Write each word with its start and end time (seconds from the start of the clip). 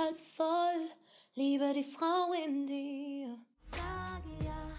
halb 0.00 0.18
voll, 0.18 0.90
liebe 1.34 1.72
die 1.74 1.84
Frau 1.84 2.32
in 2.46 2.66
dir. 2.66 3.38
Ja 4.42 4.72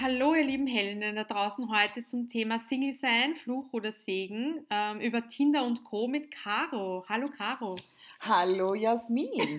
Hallo, 0.00 0.34
ihr 0.34 0.44
lieben 0.44 0.68
Heldinnen 0.68 1.16
da 1.16 1.24
draußen 1.24 1.68
heute 1.76 2.04
zum 2.04 2.28
Thema 2.28 2.60
Single 2.60 2.92
sein, 2.92 3.34
Fluch 3.34 3.72
oder 3.72 3.90
Segen 3.90 4.64
ähm, 4.70 5.00
über 5.00 5.28
Tinder 5.28 5.64
und 5.64 5.82
Co. 5.82 6.06
mit 6.06 6.30
Caro. 6.30 7.04
Hallo, 7.08 7.26
Caro. 7.36 7.74
Hallo 8.20 8.74
Jasmin. 8.74 9.58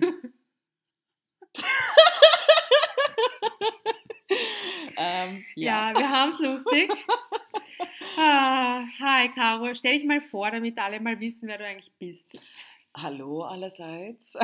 ähm, 4.96 5.44
Ja, 5.56 5.92
wir 5.94 6.08
haben 6.10 6.32
es 6.32 6.38
lustig. 6.38 6.90
Ah, 8.16 8.84
hi, 8.98 9.28
Caro. 9.34 9.74
Stell 9.74 9.98
dich 9.98 10.06
mal 10.06 10.22
vor, 10.22 10.50
damit 10.50 10.78
alle 10.78 11.00
mal 11.00 11.20
wissen, 11.20 11.48
wer 11.48 11.58
du 11.58 11.66
eigentlich 11.66 11.92
bist. 11.98 12.40
Hallo 12.96 13.42
allerseits. 13.42 14.36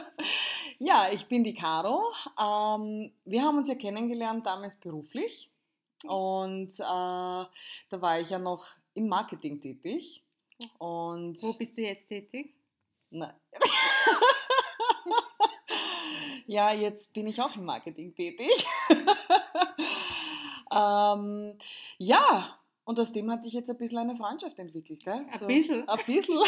ja, 0.78 1.12
ich 1.12 1.26
bin 1.26 1.44
die 1.44 1.52
Caro. 1.52 2.02
Ähm, 2.40 3.12
wir 3.26 3.42
haben 3.42 3.58
uns 3.58 3.68
ja 3.68 3.74
kennengelernt 3.74 4.46
damals 4.46 4.76
beruflich 4.76 5.50
und 6.04 6.72
äh, 6.72 6.80
da 6.80 7.50
war 7.90 8.18
ich 8.18 8.30
ja 8.30 8.38
noch 8.38 8.66
im 8.94 9.08
Marketing 9.08 9.60
tätig. 9.60 10.24
Und 10.78 11.42
Wo 11.42 11.52
bist 11.52 11.76
du 11.76 11.82
jetzt 11.82 12.08
tätig? 12.08 12.54
Na, 13.10 13.38
ja, 16.46 16.72
jetzt 16.72 17.12
bin 17.12 17.26
ich 17.26 17.42
auch 17.42 17.54
im 17.56 17.66
Marketing 17.66 18.14
tätig. 18.14 18.66
ähm, 20.72 21.58
ja, 21.98 22.58
und 22.84 22.98
aus 22.98 23.12
dem 23.12 23.30
hat 23.30 23.42
sich 23.42 23.52
jetzt 23.52 23.68
ein 23.68 23.76
bisschen 23.76 23.98
eine 23.98 24.16
Freundschaft 24.16 24.58
entwickelt, 24.58 25.04
gell? 25.04 25.26
Ein 25.28 25.46
bisschen? 25.46 25.86
Ein 25.86 26.04
bisschen. 26.06 26.40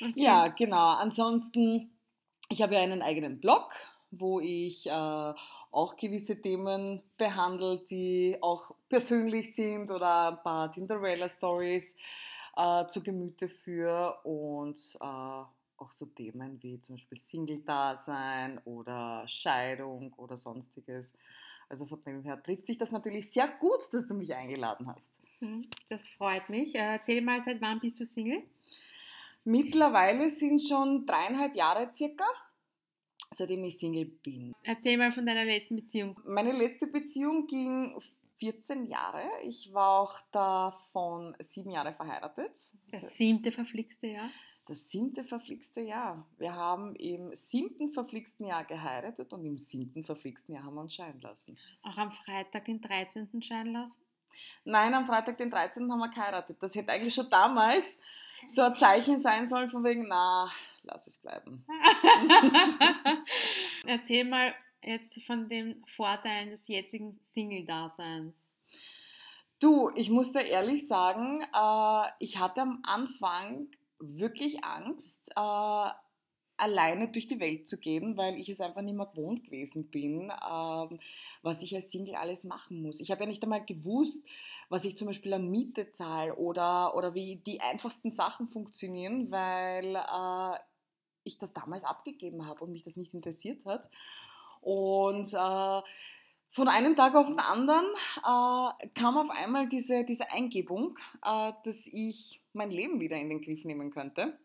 Okay. 0.00 0.14
ja, 0.14 0.48
genau. 0.48 0.88
Ansonsten, 0.96 1.90
ich 2.48 2.62
habe 2.62 2.74
ja 2.74 2.80
einen 2.80 3.02
eigenen 3.02 3.40
Blog, 3.40 3.72
wo 4.10 4.40
ich 4.40 4.86
äh, 4.86 4.90
auch 4.90 5.96
gewisse 5.96 6.40
Themen 6.40 7.02
behandle, 7.16 7.84
die 7.88 8.38
auch 8.40 8.74
persönlich 8.88 9.54
sind 9.54 9.90
oder 9.90 10.32
ein 10.32 10.42
paar 10.42 10.72
Tinderella-Stories 10.72 11.96
äh, 12.56 12.86
zu 12.88 13.02
Gemüte 13.02 13.48
führe 13.48 14.18
und 14.24 14.78
äh, 15.00 15.04
auch 15.04 15.92
so 15.92 16.06
Themen 16.06 16.62
wie 16.62 16.80
zum 16.80 16.96
Beispiel 16.96 17.18
Single-Dasein 17.18 18.58
oder 18.64 19.24
Scheidung 19.28 20.12
oder 20.14 20.36
sonstiges. 20.36 21.16
Also 21.68 21.86
von 21.86 22.02
dem 22.04 22.24
her 22.24 22.42
trifft 22.42 22.66
sich 22.66 22.78
das 22.78 22.90
natürlich 22.90 23.30
sehr 23.30 23.48
gut, 23.48 23.82
dass 23.92 24.06
du 24.06 24.14
mich 24.14 24.34
eingeladen 24.34 24.88
hast. 24.88 25.22
Hm, 25.40 25.68
Das 25.88 26.08
freut 26.08 26.48
mich. 26.48 26.74
Äh, 26.74 26.78
Erzähl 26.94 27.20
mal, 27.22 27.40
seit 27.40 27.60
wann 27.60 27.80
bist 27.80 28.00
du 28.00 28.06
Single? 28.06 28.42
Mittlerweile 29.44 30.28
sind 30.28 30.60
schon 30.60 31.06
dreieinhalb 31.06 31.54
Jahre 31.54 31.90
circa, 31.92 32.24
seitdem 33.30 33.64
ich 33.64 33.78
Single 33.78 34.06
bin. 34.06 34.52
Erzähl 34.62 34.98
mal 34.98 35.12
von 35.12 35.24
deiner 35.24 35.44
letzten 35.44 35.76
Beziehung. 35.76 36.20
Meine 36.24 36.52
letzte 36.52 36.86
Beziehung 36.86 37.46
ging 37.46 37.98
14 38.36 38.86
Jahre. 38.86 39.22
Ich 39.44 39.72
war 39.72 40.00
auch 40.00 40.20
davon 40.30 41.36
sieben 41.40 41.70
Jahre 41.70 41.92
verheiratet. 41.92 42.72
Das 42.90 43.16
siebte 43.16 43.52
verflixte 43.52 44.08
Jahr. 44.08 44.30
Das 44.66 44.88
siebte 44.88 45.24
verflixte 45.24 45.80
Jahr. 45.80 46.26
Wir 46.38 46.54
haben 46.54 46.94
im 46.96 47.34
siebten 47.34 47.88
verflixten 47.88 48.46
Jahr 48.46 48.64
geheiratet 48.64 49.32
und 49.32 49.44
im 49.44 49.58
siebten 49.58 50.04
verflixten 50.04 50.54
Jahr 50.54 50.64
haben 50.64 50.74
wir 50.74 50.82
uns 50.82 50.94
scheiden 50.94 51.20
lassen. 51.20 51.58
Auch 51.82 51.96
am 51.96 52.12
Freitag, 52.12 52.66
den 52.66 52.80
13. 52.80 53.42
scheiden 53.42 53.72
lassen. 53.72 54.00
Nein, 54.64 54.94
am 54.94 55.06
Freitag, 55.06 55.38
den 55.38 55.50
13. 55.50 55.90
haben 55.90 55.98
wir 55.98 56.08
geheiratet. 56.08 56.56
Das 56.60 56.74
hätte 56.74 56.92
eigentlich 56.92 57.14
schon 57.14 57.28
damals 57.30 58.00
so 58.50 58.62
ein 58.62 58.74
Zeichen 58.74 59.20
sein 59.20 59.46
sollen, 59.46 59.68
von 59.68 59.84
wegen, 59.84 60.08
na, 60.08 60.50
lass 60.82 61.06
es 61.06 61.18
bleiben. 61.18 61.64
Erzähl 63.86 64.24
mal 64.24 64.54
jetzt 64.82 65.22
von 65.24 65.48
den 65.48 65.84
Vorteilen 65.96 66.50
des 66.50 66.66
jetzigen 66.68 67.18
Single-Daseins. 67.32 68.48
Du, 69.60 69.90
ich 69.94 70.10
muss 70.10 70.32
dir 70.32 70.44
ehrlich 70.44 70.88
sagen, 70.88 71.42
äh, 71.42 72.08
ich 72.18 72.38
hatte 72.38 72.62
am 72.62 72.80
Anfang 72.82 73.68
wirklich 73.98 74.64
Angst, 74.64 75.30
äh, 75.36 75.90
alleine 76.56 77.08
durch 77.08 77.26
die 77.26 77.40
Welt 77.40 77.66
zu 77.66 77.78
gehen, 77.78 78.16
weil 78.16 78.36
ich 78.38 78.48
es 78.48 78.60
einfach 78.60 78.82
nicht 78.82 78.96
mehr 78.96 79.06
gewohnt 79.06 79.44
gewesen 79.44 79.88
bin, 79.90 80.30
ähm, 80.30 80.98
was 81.42 81.62
ich 81.62 81.74
als 81.74 81.90
Single 81.90 82.16
alles 82.16 82.44
machen 82.44 82.82
muss. 82.82 83.00
Ich 83.00 83.10
habe 83.10 83.22
ja 83.22 83.28
nicht 83.28 83.42
einmal 83.42 83.64
gewusst, 83.64 84.26
was 84.70 84.84
ich 84.84 84.96
zum 84.96 85.08
Beispiel 85.08 85.34
an 85.34 85.50
Miete 85.50 85.90
zahle 85.90 86.36
oder, 86.36 86.96
oder 86.96 87.12
wie 87.12 87.36
die 87.36 87.60
einfachsten 87.60 88.10
Sachen 88.10 88.48
funktionieren, 88.48 89.30
weil 89.30 89.96
äh, 89.96 90.58
ich 91.24 91.38
das 91.38 91.52
damals 91.52 91.84
abgegeben 91.84 92.46
habe 92.46 92.64
und 92.64 92.72
mich 92.72 92.84
das 92.84 92.96
nicht 92.96 93.12
interessiert 93.12 93.66
hat. 93.66 93.90
Und 94.60 95.34
äh, 95.34 95.82
von 96.52 96.68
einem 96.68 96.94
Tag 96.94 97.16
auf 97.16 97.26
den 97.26 97.40
anderen 97.40 97.84
äh, 98.18 98.88
kam 98.94 99.18
auf 99.18 99.30
einmal 99.30 99.68
diese, 99.68 100.04
diese 100.04 100.30
Eingebung, 100.30 100.96
äh, 101.24 101.52
dass 101.64 101.88
ich 101.88 102.40
mein 102.52 102.70
Leben 102.70 103.00
wieder 103.00 103.16
in 103.16 103.28
den 103.28 103.40
Griff 103.40 103.64
nehmen 103.64 103.90
könnte. 103.90 104.38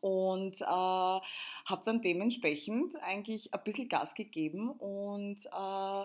Und 0.00 0.60
äh, 0.60 0.64
habe 0.66 1.82
dann 1.86 2.02
dementsprechend 2.02 2.96
eigentlich 2.96 3.54
ein 3.54 3.64
bisschen 3.64 3.88
Gas 3.88 4.14
gegeben 4.14 4.70
und 4.70 5.46
äh, 5.46 6.04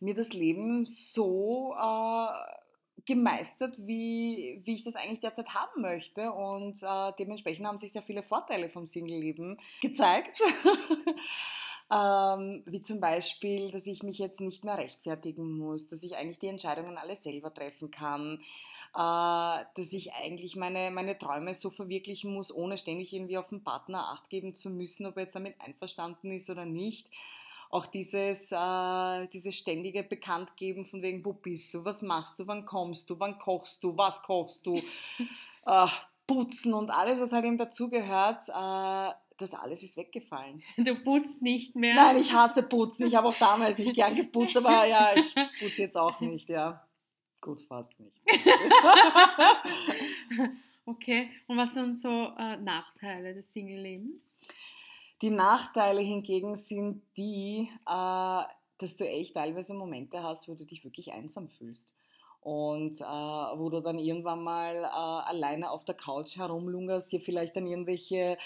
mir 0.00 0.14
das 0.14 0.34
Leben 0.34 0.84
so 0.84 1.74
äh, 1.74 2.61
gemeistert, 3.04 3.78
wie, 3.86 4.60
wie 4.64 4.74
ich 4.74 4.84
das 4.84 4.96
eigentlich 4.96 5.20
derzeit 5.20 5.54
haben 5.54 5.82
möchte. 5.82 6.32
Und 6.32 6.82
äh, 6.82 7.12
dementsprechend 7.18 7.66
haben 7.66 7.78
sich 7.78 7.92
sehr 7.92 8.02
viele 8.02 8.22
Vorteile 8.22 8.68
vom 8.68 8.86
Single-Leben 8.86 9.58
gezeigt. 9.80 10.40
Ähm, 11.92 12.62
wie 12.64 12.80
zum 12.80 13.00
Beispiel, 13.00 13.70
dass 13.70 13.86
ich 13.86 14.02
mich 14.02 14.16
jetzt 14.16 14.40
nicht 14.40 14.64
mehr 14.64 14.78
rechtfertigen 14.78 15.58
muss, 15.58 15.88
dass 15.88 16.02
ich 16.02 16.16
eigentlich 16.16 16.38
die 16.38 16.46
Entscheidungen 16.46 16.96
alle 16.96 17.16
selber 17.16 17.52
treffen 17.52 17.90
kann, 17.90 18.40
äh, 18.94 19.64
dass 19.74 19.92
ich 19.92 20.14
eigentlich 20.14 20.56
meine, 20.56 20.90
meine 20.90 21.18
Träume 21.18 21.52
so 21.52 21.68
verwirklichen 21.68 22.32
muss, 22.32 22.54
ohne 22.54 22.78
ständig 22.78 23.12
irgendwie 23.12 23.36
auf 23.36 23.48
den 23.48 23.62
Partner 23.62 24.08
acht 24.10 24.30
geben 24.30 24.54
zu 24.54 24.70
müssen, 24.70 25.04
ob 25.04 25.18
er 25.18 25.24
jetzt 25.24 25.34
damit 25.34 25.60
einverstanden 25.60 26.32
ist 26.32 26.48
oder 26.48 26.64
nicht. 26.64 27.08
Auch 27.72 27.86
dieses, 27.86 28.52
äh, 28.52 29.26
dieses 29.28 29.56
ständige 29.56 30.04
Bekanntgeben 30.04 30.84
von 30.84 31.02
wegen, 31.02 31.24
wo 31.24 31.32
bist 31.32 31.74
du, 31.74 31.84
was 31.84 32.02
machst 32.02 32.38
du, 32.38 32.46
wann 32.46 32.64
kommst 32.64 33.10
du, 33.10 33.18
wann 33.18 33.38
kochst 33.38 33.82
du, 33.82 33.96
was 33.96 34.22
kochst 34.22 34.66
du, 34.66 34.76
äh, 35.66 35.86
putzen 36.26 36.74
und 36.74 36.90
alles, 36.90 37.20
was 37.20 37.32
halt 37.32 37.46
eben 37.46 37.56
dazugehört, 37.56 38.48
äh, 38.48 39.12
das 39.38 39.54
alles 39.54 39.82
ist 39.82 39.96
weggefallen. 39.96 40.62
Du 40.76 40.94
putzt 41.02 41.42
nicht 41.42 41.74
mehr. 41.74 41.94
Nein, 41.94 42.18
ich 42.18 42.32
hasse 42.32 42.62
Putzen. 42.62 43.06
Ich 43.06 43.16
habe 43.16 43.26
auch 43.26 43.38
damals 43.38 43.78
nicht 43.78 43.94
gern 43.94 44.14
geputzt, 44.14 44.56
aber 44.56 44.86
ja, 44.86 45.16
ich 45.16 45.34
putze 45.58 45.82
jetzt 45.82 45.96
auch 45.96 46.20
nicht, 46.20 46.48
ja. 46.48 46.86
Gut, 47.40 47.62
fast 47.62 47.98
nicht. 47.98 48.16
Okay, 50.84 51.30
und 51.46 51.56
was 51.56 51.74
sind 51.74 52.00
so 52.00 52.32
äh, 52.36 52.56
Nachteile 52.56 53.34
des 53.34 53.52
Single-Lebens? 53.52 54.20
Die 55.22 55.30
Nachteile 55.30 56.00
hingegen 56.00 56.56
sind 56.56 57.02
die, 57.16 57.70
äh, 57.86 58.42
dass 58.78 58.96
du 58.96 59.08
echt 59.08 59.34
teilweise 59.34 59.72
Momente 59.72 60.22
hast, 60.22 60.48
wo 60.48 60.54
du 60.54 60.64
dich 60.64 60.82
wirklich 60.82 61.12
einsam 61.12 61.48
fühlst. 61.48 61.94
Und 62.40 63.00
äh, 63.00 63.04
wo 63.04 63.70
du 63.70 63.80
dann 63.80 64.00
irgendwann 64.00 64.42
mal 64.42 64.74
äh, 64.74 64.88
alleine 64.88 65.70
auf 65.70 65.84
der 65.84 65.94
Couch 65.94 66.36
herumlungerst, 66.36 67.12
dir 67.12 67.20
vielleicht 67.20 67.54
dann 67.54 67.68
irgendwelche 67.68 68.36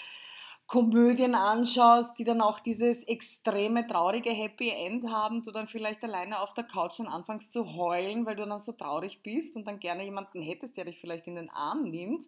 Komödien 0.67 1.33
anschaust, 1.33 2.19
die 2.19 2.25
dann 2.25 2.41
auch 2.41 2.59
dieses 2.59 3.05
extreme 3.05 3.87
traurige 3.87 4.29
Happy 4.29 4.69
End 4.69 5.09
haben, 5.09 5.41
du 5.41 5.51
dann 5.51 5.65
vielleicht 5.65 6.03
alleine 6.03 6.41
auf 6.41 6.53
der 6.53 6.65
Couch 6.65 6.99
dann 6.99 7.07
anfängst 7.07 7.53
zu 7.53 7.73
heulen, 7.73 8.27
weil 8.27 8.35
du 8.35 8.45
dann 8.45 8.59
so 8.59 8.73
traurig 8.73 9.23
bist 9.23 9.55
und 9.55 9.65
dann 9.65 9.79
gerne 9.79 10.03
jemanden 10.03 10.43
hättest, 10.43 10.77
der 10.77 10.85
dich 10.85 10.99
vielleicht 10.99 11.25
in 11.25 11.35
den 11.35 11.49
Arm 11.49 11.89
nimmt. 11.89 12.25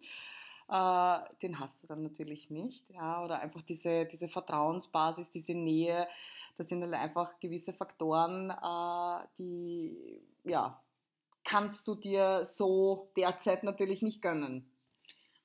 Äh, 0.70 1.18
den 1.42 1.58
hast 1.58 1.82
du 1.82 1.88
dann 1.88 2.02
natürlich 2.02 2.50
nicht. 2.50 2.88
Ja? 2.90 3.24
Oder 3.24 3.40
einfach 3.40 3.62
diese, 3.62 4.06
diese 4.06 4.28
Vertrauensbasis, 4.28 5.30
diese 5.30 5.54
Nähe, 5.54 6.06
das 6.56 6.68
sind 6.68 6.80
dann 6.80 6.94
einfach 6.94 7.38
gewisse 7.40 7.72
Faktoren, 7.72 8.50
äh, 8.50 9.26
die, 9.38 10.22
ja, 10.44 10.80
kannst 11.44 11.88
du 11.88 11.96
dir 11.96 12.44
so 12.44 13.10
derzeit 13.16 13.64
natürlich 13.64 14.02
nicht 14.02 14.22
gönnen. 14.22 14.70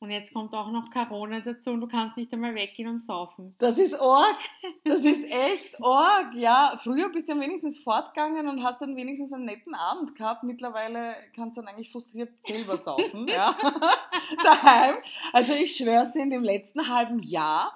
Und 0.05 0.11
jetzt 0.11 0.35
kommt 0.35 0.53
auch 0.53 0.69
noch 0.69 0.91
Corona 0.91 1.39
dazu 1.39 1.71
und 1.71 1.79
du 1.79 1.87
kannst 1.87 2.15
nicht 2.15 2.31
einmal 2.31 2.53
weggehen 2.53 2.87
und 2.87 3.03
saufen. 3.03 3.55
Das 3.57 3.79
ist 3.79 3.95
arg. 3.95 4.37
Das 4.83 4.99
ist 4.99 5.23
echt 5.23 5.81
arg. 5.81 6.31
Ja, 6.35 6.77
früher 6.77 7.09
bist 7.09 7.27
du 7.27 7.33
ja 7.33 7.41
wenigstens 7.41 7.79
fortgegangen 7.79 8.47
und 8.47 8.63
hast 8.63 8.79
dann 8.83 8.95
wenigstens 8.95 9.33
einen 9.33 9.45
netten 9.45 9.73
Abend 9.73 10.13
gehabt. 10.13 10.43
Mittlerweile 10.43 11.15
kannst 11.35 11.57
du 11.57 11.61
dann 11.61 11.69
eigentlich 11.73 11.89
frustriert 11.89 12.39
selber 12.39 12.77
saufen. 12.77 13.27
ja. 13.27 13.57
Daheim. 14.43 14.97
Also 15.33 15.53
ich 15.53 15.75
schwör's 15.75 16.11
dir, 16.11 16.21
in 16.21 16.29
dem 16.29 16.43
letzten 16.43 16.87
halben 16.87 17.17
Jahr, 17.17 17.73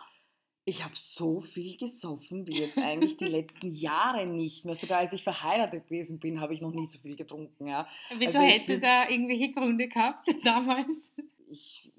ich 0.66 0.84
habe 0.84 0.94
so 0.96 1.40
viel 1.40 1.78
gesoffen 1.78 2.46
wie 2.46 2.60
jetzt 2.60 2.78
eigentlich 2.78 3.18
die 3.18 3.26
letzten 3.26 3.72
Jahre 3.72 4.28
nicht 4.28 4.66
mehr. 4.66 4.76
Sogar 4.76 5.00
als 5.00 5.14
ich 5.14 5.24
verheiratet 5.24 5.88
gewesen 5.88 6.20
bin, 6.20 6.40
habe 6.42 6.54
ich 6.54 6.62
noch 6.62 6.72
nie 6.72 6.86
so 6.86 7.00
viel 7.00 7.16
getrunken. 7.16 7.66
Ja. 7.66 7.88
Wieso 8.16 8.38
Also 8.38 8.42
hättest 8.42 8.70
du 8.70 8.80
da 8.80 9.10
irgendwelche 9.10 9.52
Gründe 9.52 9.88
gehabt 9.88 10.28
damals? 10.44 11.12
Ich 11.50 11.92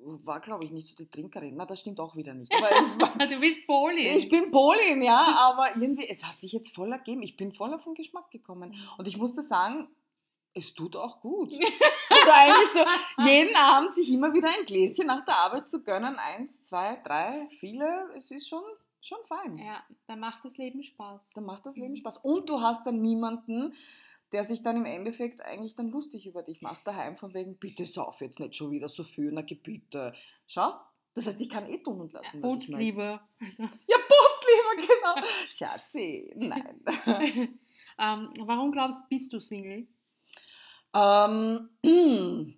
war, 0.00 0.40
glaube 0.40 0.64
ich, 0.64 0.72
nicht 0.72 0.88
so 0.88 0.94
die 0.94 1.08
Trinkerin. 1.08 1.56
Na, 1.56 1.66
das 1.66 1.80
stimmt 1.80 2.00
auch 2.00 2.16
wieder 2.16 2.34
nicht. 2.34 2.52
Aber 2.54 3.26
du 3.26 3.40
bist 3.40 3.66
Polin. 3.66 4.18
ich 4.18 4.28
bin 4.28 4.50
Polin, 4.50 5.02
ja, 5.02 5.50
aber 5.50 5.76
irgendwie, 5.76 6.06
es 6.08 6.24
hat 6.24 6.38
sich 6.40 6.52
jetzt 6.52 6.74
voll 6.74 6.92
ergeben. 6.92 7.22
Ich 7.22 7.36
bin 7.36 7.52
voll 7.52 7.72
auf 7.74 7.84
den 7.84 7.94
Geschmack 7.94 8.30
gekommen. 8.30 8.74
Und 8.98 9.08
ich 9.08 9.16
musste 9.16 9.42
sagen, 9.42 9.88
es 10.54 10.74
tut 10.74 10.96
auch 10.96 11.20
gut. 11.20 11.52
Also 12.08 12.30
eigentlich 12.30 12.68
so, 12.72 13.24
jeden 13.28 13.56
Abend 13.56 13.94
sich 13.94 14.12
immer 14.12 14.32
wieder 14.32 14.48
ein 14.48 14.64
Gläschen 14.64 15.06
nach 15.06 15.24
der 15.24 15.36
Arbeit 15.36 15.68
zu 15.68 15.82
gönnen. 15.82 16.16
Eins, 16.16 16.62
zwei, 16.62 17.00
drei, 17.04 17.48
viele. 17.50 18.10
Es 18.16 18.30
ist 18.30 18.48
schon, 18.48 18.62
schon 19.00 19.18
fein. 19.26 19.58
Ja, 19.58 19.82
da 20.06 20.16
macht 20.16 20.44
das 20.44 20.56
Leben 20.56 20.82
Spaß. 20.82 21.32
Da 21.34 21.40
macht 21.40 21.66
das 21.66 21.76
Leben 21.76 21.96
Spaß. 21.96 22.18
Und 22.18 22.48
du 22.48 22.60
hast 22.60 22.86
dann 22.86 23.02
niemanden, 23.02 23.74
der 24.32 24.44
sich 24.44 24.62
dann 24.62 24.76
im 24.76 24.84
Endeffekt 24.84 25.40
eigentlich 25.40 25.74
dann 25.74 25.90
lustig 25.90 26.26
über 26.26 26.42
dich 26.42 26.60
macht 26.60 26.86
daheim, 26.86 27.16
von 27.16 27.32
wegen, 27.34 27.56
bitte 27.56 27.84
sauf 27.84 28.20
jetzt 28.20 28.40
nicht 28.40 28.56
schon 28.56 28.70
wieder 28.70 28.88
so 28.88 29.04
viel, 29.04 29.30
na 29.32 29.42
bitte. 29.42 30.14
Schau, 30.46 30.72
das 31.14 31.26
heißt, 31.26 31.40
ich 31.40 31.48
kann 31.48 31.66
eh 31.66 31.78
tun 31.78 32.00
und 32.00 32.12
lassen, 32.12 32.42
was 32.42 32.56
ich 32.56 32.68
möchte. 32.68 33.20
Also. 33.40 33.62
Ja, 33.62 33.96
Bootsliebe, 34.08 34.86
genau. 34.86 35.26
Schatzi, 35.48 36.32
nein. 36.36 36.80
ähm, 37.98 38.30
warum 38.40 38.72
glaubst 38.72 39.04
du, 39.04 39.08
bist 39.08 39.32
du 39.32 39.40
Single? 39.40 39.86
Ähm, 40.94 41.70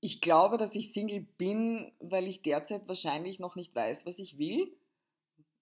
ich 0.00 0.20
glaube, 0.20 0.58
dass 0.58 0.74
ich 0.74 0.92
Single 0.92 1.20
bin, 1.38 1.92
weil 2.00 2.26
ich 2.26 2.42
derzeit 2.42 2.86
wahrscheinlich 2.88 3.40
noch 3.40 3.56
nicht 3.56 3.74
weiß, 3.74 4.04
was 4.04 4.18
ich 4.18 4.38
will. 4.38 4.76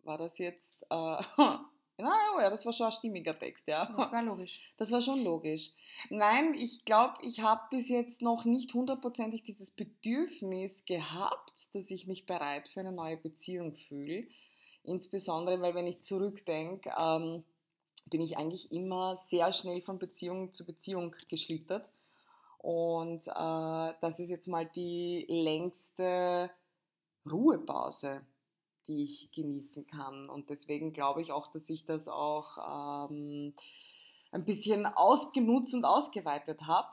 War 0.02 0.18
das 0.18 0.38
jetzt... 0.38 0.84
Äh, 0.90 1.22
Na, 1.98 2.14
ja, 2.42 2.50
das 2.50 2.66
war 2.66 2.74
schon 2.74 2.86
ein 2.86 2.92
stimmiger 2.92 3.38
Text, 3.38 3.66
ja. 3.68 3.86
Das 3.96 4.12
war 4.12 4.22
logisch. 4.22 4.60
Das 4.76 4.92
war 4.92 5.00
schon 5.00 5.24
logisch. 5.24 5.70
Nein, 6.10 6.54
ich 6.54 6.84
glaube, 6.84 7.14
ich 7.22 7.40
habe 7.40 7.62
bis 7.70 7.88
jetzt 7.88 8.20
noch 8.20 8.44
nicht 8.44 8.74
hundertprozentig 8.74 9.44
dieses 9.44 9.70
Bedürfnis 9.70 10.84
gehabt, 10.84 11.74
dass 11.74 11.90
ich 11.90 12.06
mich 12.06 12.26
bereit 12.26 12.68
für 12.68 12.80
eine 12.80 12.92
neue 12.92 13.16
Beziehung 13.16 13.74
fühle. 13.74 14.26
Insbesondere, 14.84 15.60
weil 15.62 15.74
wenn 15.74 15.86
ich 15.86 16.00
zurückdenke, 16.00 16.92
ähm, 16.98 17.44
bin 18.10 18.20
ich 18.20 18.36
eigentlich 18.36 18.70
immer 18.70 19.16
sehr 19.16 19.52
schnell 19.52 19.80
von 19.80 19.98
Beziehung 19.98 20.52
zu 20.52 20.66
Beziehung 20.66 21.16
geschlittert. 21.28 21.92
Und 22.58 23.26
äh, 23.26 23.94
das 24.00 24.20
ist 24.20 24.28
jetzt 24.28 24.48
mal 24.48 24.66
die 24.66 25.24
längste 25.28 26.50
Ruhepause 27.24 28.20
die 28.86 29.04
ich 29.04 29.30
genießen 29.32 29.86
kann. 29.86 30.28
Und 30.28 30.50
deswegen 30.50 30.92
glaube 30.92 31.22
ich 31.22 31.32
auch, 31.32 31.48
dass 31.48 31.68
ich 31.68 31.84
das 31.84 32.08
auch 32.08 33.08
ähm, 33.10 33.54
ein 34.32 34.44
bisschen 34.44 34.86
ausgenutzt 34.86 35.74
und 35.74 35.84
ausgeweitet 35.84 36.62
habe. 36.62 36.90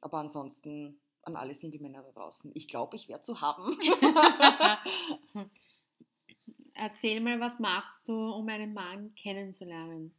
Aber 0.00 0.18
ansonsten 0.18 1.00
an 1.22 1.36
alle 1.36 1.54
Single-Männer 1.54 2.02
da 2.02 2.12
draußen. 2.12 2.52
Ich 2.54 2.68
glaube, 2.68 2.96
ich 2.96 3.08
werde 3.08 3.22
zu 3.22 3.40
haben. 3.40 3.76
Erzähl 6.74 7.20
mal, 7.20 7.40
was 7.40 7.58
machst 7.58 8.06
du, 8.06 8.12
um 8.12 8.48
einen 8.48 8.72
Mann 8.72 9.14
kennenzulernen? 9.16 10.14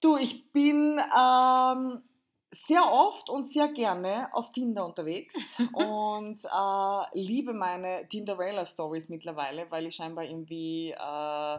Du, 0.00 0.16
ich 0.16 0.52
bin 0.52 1.00
ähm, 1.00 2.02
sehr 2.50 2.90
oft 2.90 3.28
und 3.28 3.44
sehr 3.44 3.68
gerne 3.68 4.28
auf 4.32 4.52
Tinder 4.52 4.86
unterwegs 4.86 5.58
und 5.72 6.44
äh, 6.44 7.18
liebe 7.18 7.52
meine 7.52 8.06
Tinderella-Stories 8.08 9.08
mittlerweile, 9.08 9.70
weil 9.70 9.86
ich 9.86 9.96
scheinbar 9.96 10.24
irgendwie 10.24 10.92
äh, 10.92 11.58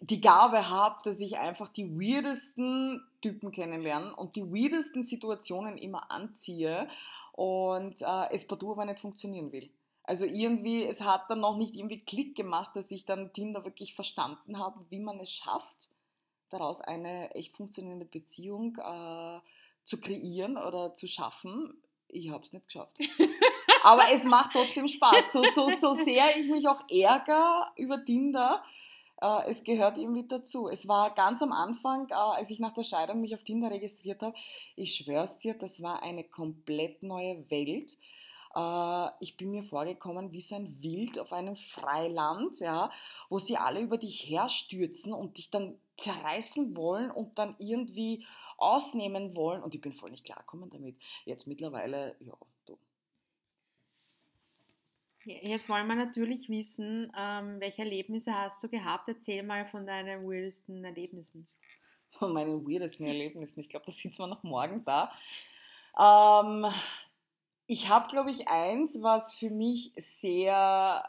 die 0.00 0.20
Gabe 0.20 0.68
habe, 0.68 0.96
dass 1.04 1.20
ich 1.20 1.38
einfach 1.38 1.68
die 1.68 1.90
weirdesten 1.90 3.04
Typen 3.20 3.50
kennenlerne 3.50 4.14
und 4.16 4.36
die 4.36 4.44
weirdesten 4.44 5.02
Situationen 5.02 5.76
immer 5.76 6.10
anziehe 6.10 6.88
und 7.32 8.02
äh, 8.02 8.32
es 8.32 8.46
partout 8.46 8.72
aber 8.72 8.84
nicht 8.84 9.00
funktionieren 9.00 9.52
will. 9.52 9.70
Also 10.04 10.24
irgendwie, 10.24 10.84
es 10.84 11.02
hat 11.02 11.28
dann 11.28 11.40
noch 11.40 11.56
nicht 11.56 11.76
irgendwie 11.76 12.00
Klick 12.00 12.34
gemacht, 12.34 12.74
dass 12.74 12.90
ich 12.90 13.04
dann 13.04 13.32
Tinder 13.32 13.64
wirklich 13.64 13.94
verstanden 13.94 14.58
habe, 14.58 14.80
wie 14.88 15.00
man 15.00 15.20
es 15.20 15.30
schafft, 15.30 15.90
daraus 16.48 16.80
eine 16.80 17.30
echt 17.34 17.54
funktionierende 17.54 18.06
Beziehung 18.06 18.76
äh, 18.76 19.40
zu 19.88 19.98
kreieren 19.98 20.58
oder 20.58 20.92
zu 20.92 21.06
schaffen. 21.06 21.82
Ich 22.08 22.30
habe 22.30 22.44
es 22.44 22.52
nicht 22.52 22.66
geschafft. 22.66 22.96
Aber 23.82 24.02
es 24.12 24.24
macht 24.24 24.52
trotzdem 24.52 24.86
Spaß. 24.86 25.32
So, 25.32 25.42
so, 25.44 25.70
so 25.70 25.94
sehr 25.94 26.36
ich 26.36 26.48
mich 26.48 26.68
auch 26.68 26.82
ärgere 26.90 27.70
über 27.76 28.04
Tinder, 28.04 28.62
äh, 29.20 29.48
es 29.48 29.64
gehört 29.64 29.96
irgendwie 29.98 30.26
dazu. 30.26 30.68
Es 30.68 30.88
war 30.88 31.14
ganz 31.14 31.42
am 31.42 31.52
Anfang, 31.52 32.06
äh, 32.10 32.14
als 32.14 32.50
ich 32.50 32.60
nach 32.60 32.74
der 32.74 32.84
Scheidung 32.84 33.20
mich 33.20 33.34
auf 33.34 33.42
Tinder 33.42 33.70
registriert 33.70 34.22
habe, 34.22 34.36
ich 34.76 34.94
schwör's 34.94 35.38
dir, 35.38 35.54
das 35.54 35.82
war 35.82 36.02
eine 36.02 36.24
komplett 36.24 37.02
neue 37.02 37.50
Welt. 37.50 37.96
Äh, 38.54 39.08
ich 39.20 39.36
bin 39.36 39.50
mir 39.50 39.62
vorgekommen 39.62 40.32
wie 40.32 40.40
so 40.40 40.54
ein 40.54 40.82
Wild 40.82 41.18
auf 41.18 41.32
einem 41.32 41.56
Freiland, 41.56 42.60
ja, 42.60 42.90
wo 43.28 43.38
sie 43.38 43.56
alle 43.56 43.80
über 43.80 43.96
dich 43.96 44.28
herstürzen 44.28 45.12
und 45.12 45.38
dich 45.38 45.50
dann 45.50 45.78
zerreißen 45.98 46.76
wollen 46.76 47.10
und 47.10 47.38
dann 47.38 47.56
irgendwie 47.58 48.24
ausnehmen 48.56 49.34
wollen. 49.34 49.62
Und 49.62 49.74
ich 49.74 49.80
bin 49.80 49.92
voll 49.92 50.10
nicht 50.10 50.24
klarkommen 50.24 50.70
damit. 50.70 50.96
Jetzt 51.24 51.46
mittlerweile, 51.46 52.16
ja, 52.20 52.34
du. 52.66 52.78
Jetzt 55.24 55.68
wollen 55.68 55.86
wir 55.88 55.96
natürlich 55.96 56.48
wissen, 56.48 57.12
ähm, 57.18 57.60
welche 57.60 57.82
Erlebnisse 57.82 58.32
hast 58.32 58.62
du 58.62 58.68
gehabt? 58.68 59.08
Erzähl 59.08 59.42
mal 59.42 59.66
von 59.66 59.86
deinen 59.86 60.26
weirdesten 60.26 60.84
Erlebnissen. 60.84 61.48
Von 62.12 62.32
meinen 62.32 62.66
weirdesten 62.66 63.06
Erlebnissen. 63.06 63.60
Ich 63.60 63.68
glaube, 63.68 63.86
da 63.86 63.92
sitzen 63.92 64.22
wir 64.22 64.28
noch 64.28 64.42
morgen 64.42 64.84
da. 64.84 65.12
Ähm, 65.98 66.64
ich 67.66 67.88
habe, 67.90 68.08
glaube 68.08 68.30
ich, 68.30 68.48
eins, 68.48 69.02
was 69.02 69.34
für 69.34 69.50
mich 69.50 69.92
sehr 69.96 71.02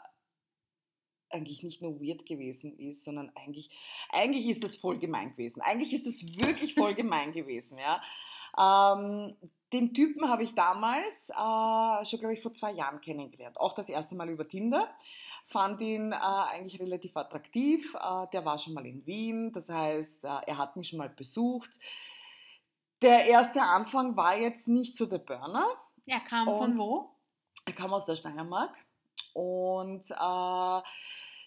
eigentlich 1.30 1.62
nicht 1.62 1.82
nur 1.82 2.00
weird 2.00 2.26
gewesen 2.26 2.78
ist, 2.78 3.04
sondern 3.04 3.30
eigentlich, 3.34 3.70
eigentlich 4.10 4.48
ist 4.48 4.64
das 4.64 4.76
voll 4.76 4.98
gemein 4.98 5.30
gewesen. 5.32 5.60
Eigentlich 5.62 5.92
ist 5.92 6.06
das 6.06 6.24
wirklich 6.36 6.74
voll 6.74 6.94
gemein 6.94 7.32
gewesen, 7.32 7.78
ja. 7.78 8.02
Ähm, 8.58 9.36
den 9.72 9.94
Typen 9.94 10.28
habe 10.28 10.42
ich 10.42 10.54
damals, 10.54 11.30
äh, 11.30 12.04
schon 12.04 12.18
glaube 12.18 12.34
ich 12.34 12.42
vor 12.42 12.52
zwei 12.52 12.72
Jahren 12.72 13.00
kennengelernt. 13.00 13.58
Auch 13.60 13.72
das 13.72 13.88
erste 13.88 14.16
Mal 14.16 14.28
über 14.28 14.48
Tinder. 14.48 14.92
Fand 15.44 15.80
ihn 15.80 16.12
äh, 16.12 16.16
eigentlich 16.16 16.80
relativ 16.80 17.16
attraktiv. 17.16 17.94
Äh, 17.94 18.26
der 18.32 18.44
war 18.44 18.58
schon 18.58 18.74
mal 18.74 18.86
in 18.86 19.06
Wien, 19.06 19.52
das 19.52 19.68
heißt, 19.68 20.24
äh, 20.24 20.40
er 20.46 20.58
hat 20.58 20.76
mich 20.76 20.88
schon 20.88 20.98
mal 20.98 21.08
besucht. 21.08 21.78
Der 23.02 23.26
erste 23.26 23.62
Anfang 23.62 24.16
war 24.16 24.36
jetzt 24.36 24.68
nicht 24.68 24.96
so 24.96 25.06
der 25.06 25.18
Burner. 25.18 25.66
Er 26.06 26.20
kam 26.20 26.48
Und 26.48 26.58
von 26.58 26.78
wo? 26.78 27.10
Er 27.64 27.72
kam 27.72 27.94
aus 27.94 28.06
der 28.06 28.16
Steiermark. 28.16 28.76
Und 29.32 30.10
äh, 30.10 30.82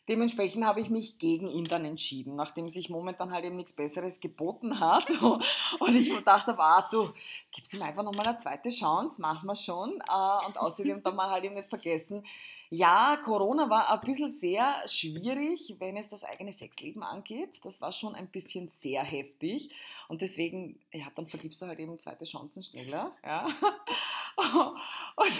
dementsprechend 0.09 0.65
habe 0.65 0.81
ich 0.81 0.89
mich 0.89 1.17
gegen 1.17 1.49
ihn 1.49 1.65
dann 1.65 1.85
entschieden, 1.85 2.35
nachdem 2.35 2.69
sich 2.69 2.89
momentan 2.89 3.31
halt 3.31 3.45
eben 3.45 3.55
nichts 3.55 3.73
Besseres 3.73 4.19
geboten 4.19 4.79
hat. 4.79 5.09
Und 5.79 5.95
ich 5.95 6.11
dachte, 6.23 6.57
ah, 6.57 6.87
du 6.91 7.11
gibst 7.51 7.73
ihm 7.73 7.81
einfach 7.81 8.03
nochmal 8.03 8.27
eine 8.27 8.37
zweite 8.37 8.69
Chance, 8.69 9.21
machen 9.21 9.47
wir 9.47 9.55
schon. 9.55 9.91
Äh, 10.01 10.45
und 10.45 10.57
außerdem 10.57 11.03
darf 11.03 11.15
man 11.15 11.29
halt 11.29 11.43
eben 11.43 11.55
nicht 11.55 11.69
vergessen, 11.69 12.23
ja, 12.75 13.17
Corona 13.17 13.69
war 13.69 13.91
ein 13.91 13.99
bisschen 13.99 14.29
sehr 14.29 14.75
schwierig, 14.87 15.75
wenn 15.77 15.95
es 15.95 16.09
das 16.09 16.23
eigene 16.23 16.51
Sexleben 16.51 17.03
angeht. 17.03 17.59
Das 17.63 17.81
war 17.81 17.91
schon 17.91 18.15
ein 18.15 18.27
bisschen 18.29 18.67
sehr 18.67 19.03
heftig. 19.03 19.69
Und 20.07 20.23
deswegen, 20.23 20.79
ja, 20.91 21.05
dann 21.13 21.27
vergibst 21.27 21.61
du 21.61 21.67
halt 21.67 21.77
eben 21.77 21.99
zweite 21.99 22.25
Chancen 22.25 22.63
schneller. 22.63 23.15
Ja. 23.23 23.45
Und 25.15 25.31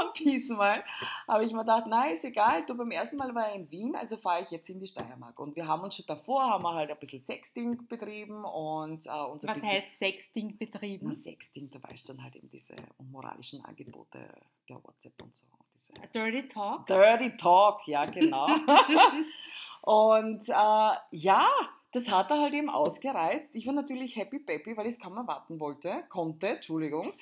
und 0.00 0.18
diesmal 0.18 0.84
habe 1.28 1.44
ich 1.44 1.52
mir 1.52 1.60
gedacht, 1.60 1.86
nein, 1.86 2.14
ist 2.14 2.24
egal, 2.24 2.64
du 2.66 2.76
beim 2.76 2.90
ersten 2.90 3.16
Mal 3.16 3.34
war 3.34 3.48
er 3.48 3.54
in 3.54 3.70
Wien, 3.70 3.94
also 3.96 4.16
fahre 4.16 4.42
ich 4.42 4.50
jetzt 4.50 4.68
in 4.68 4.80
die 4.80 4.86
Steiermark. 4.86 5.38
Und 5.38 5.56
wir 5.56 5.66
haben 5.66 5.82
uns 5.82 5.96
schon 5.96 6.06
davor, 6.06 6.44
haben 6.44 6.62
wir 6.62 6.74
halt 6.74 6.90
ein 6.90 6.98
bisschen 6.98 7.18
Sexting 7.18 7.86
betrieben 7.88 8.44
und 8.44 9.06
äh, 9.06 9.24
uns 9.30 9.44
ein 9.44 9.56
Was 9.56 9.64
heißt 9.64 9.98
Sexting 9.98 10.56
betrieben? 10.56 11.06
Na, 11.08 11.14
Sexting, 11.14 11.70
du 11.70 11.82
weißt 11.82 12.08
dann 12.08 12.22
halt 12.22 12.36
eben 12.36 12.48
diese 12.50 12.74
unmoralischen 12.98 13.64
Angebote 13.64 14.28
per 14.66 14.82
WhatsApp 14.84 15.20
und 15.22 15.34
so. 15.34 15.46
Diese 15.74 15.92
Dirty 16.14 16.48
Talk? 16.48 16.86
Dirty 16.86 17.36
Talk, 17.36 17.86
ja 17.86 18.06
genau. 18.06 18.46
und 19.82 20.48
äh, 20.48 20.92
ja, 21.10 21.46
das 21.92 22.10
hat 22.10 22.30
er 22.30 22.40
halt 22.40 22.54
eben 22.54 22.68
ausgereizt. 22.68 23.54
Ich 23.54 23.66
war 23.66 23.74
natürlich 23.74 24.16
happy 24.16 24.38
peppy, 24.38 24.76
weil 24.76 24.86
ich 24.86 24.94
es 24.94 24.98
kaum 24.98 25.16
erwarten 25.16 25.60
wollte, 25.60 26.04
konnte, 26.08 26.48
Entschuldigung. 26.48 27.12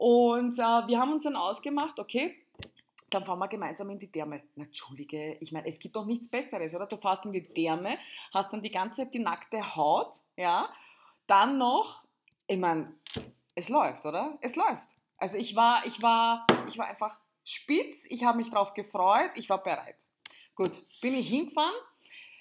Und 0.00 0.58
äh, 0.58 0.62
wir 0.62 0.98
haben 0.98 1.12
uns 1.12 1.24
dann 1.24 1.36
ausgemacht, 1.36 2.00
okay, 2.00 2.34
dann 3.10 3.22
fahren 3.22 3.38
wir 3.38 3.48
gemeinsam 3.48 3.90
in 3.90 3.98
die 3.98 4.10
Therme. 4.10 4.42
Na, 4.54 4.64
Entschuldige, 4.64 5.36
ich 5.40 5.52
meine, 5.52 5.68
es 5.68 5.78
gibt 5.78 5.94
doch 5.94 6.06
nichts 6.06 6.26
Besseres, 6.26 6.74
oder? 6.74 6.86
Du 6.86 6.96
fährst 6.96 7.26
in 7.26 7.32
die 7.32 7.44
Therme, 7.44 7.98
hast 8.32 8.50
dann 8.50 8.62
die 8.62 8.70
ganze 8.70 9.02
Zeit 9.02 9.12
die 9.12 9.18
nackte 9.18 9.76
Haut, 9.76 10.22
ja, 10.36 10.70
dann 11.26 11.58
noch, 11.58 12.06
ich 12.46 12.56
meine, 12.56 12.94
es 13.54 13.68
läuft, 13.68 14.06
oder? 14.06 14.38
Es 14.40 14.56
läuft. 14.56 14.96
Also 15.18 15.36
ich 15.36 15.54
war, 15.54 15.84
ich 15.84 16.00
war, 16.00 16.46
ich 16.66 16.78
war 16.78 16.86
einfach 16.86 17.20
spitz, 17.44 18.06
ich 18.08 18.24
habe 18.24 18.38
mich 18.38 18.48
drauf 18.48 18.72
gefreut, 18.72 19.32
ich 19.34 19.50
war 19.50 19.62
bereit. 19.62 20.08
Gut, 20.54 20.80
bin 21.02 21.12
ich 21.12 21.28
hingefahren, 21.28 21.74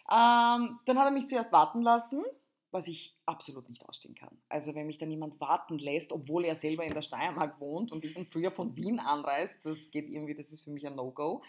ähm, 0.09 0.79
dann 0.85 0.97
hat 0.97 1.07
er 1.07 1.11
mich 1.11 1.27
zuerst 1.27 1.51
warten 1.51 1.81
lassen, 1.81 2.23
was 2.71 2.88
ich 2.88 3.15
absolut 3.25 3.67
nicht 3.67 3.88
ausstehen 3.88 4.15
kann. 4.15 4.38
Also 4.47 4.75
wenn 4.75 4.85
mich 4.85 4.97
dann 4.97 5.09
jemand 5.09 5.39
warten 5.39 5.77
lässt, 5.79 6.11
obwohl 6.11 6.45
er 6.45 6.55
selber 6.55 6.83
in 6.83 6.93
der 6.93 7.01
Steiermark 7.01 7.59
wohnt 7.59 7.91
und 7.91 8.05
ich 8.05 8.13
dann 8.13 8.25
früher 8.25 8.51
von 8.51 8.75
Wien 8.75 8.99
anreist, 8.99 9.65
das 9.65 9.89
geht 9.89 10.09
irgendwie, 10.09 10.35
das 10.35 10.51
ist 10.51 10.61
für 10.61 10.71
mich 10.71 10.85
ein 10.85 10.95
No-Go. 10.95 11.41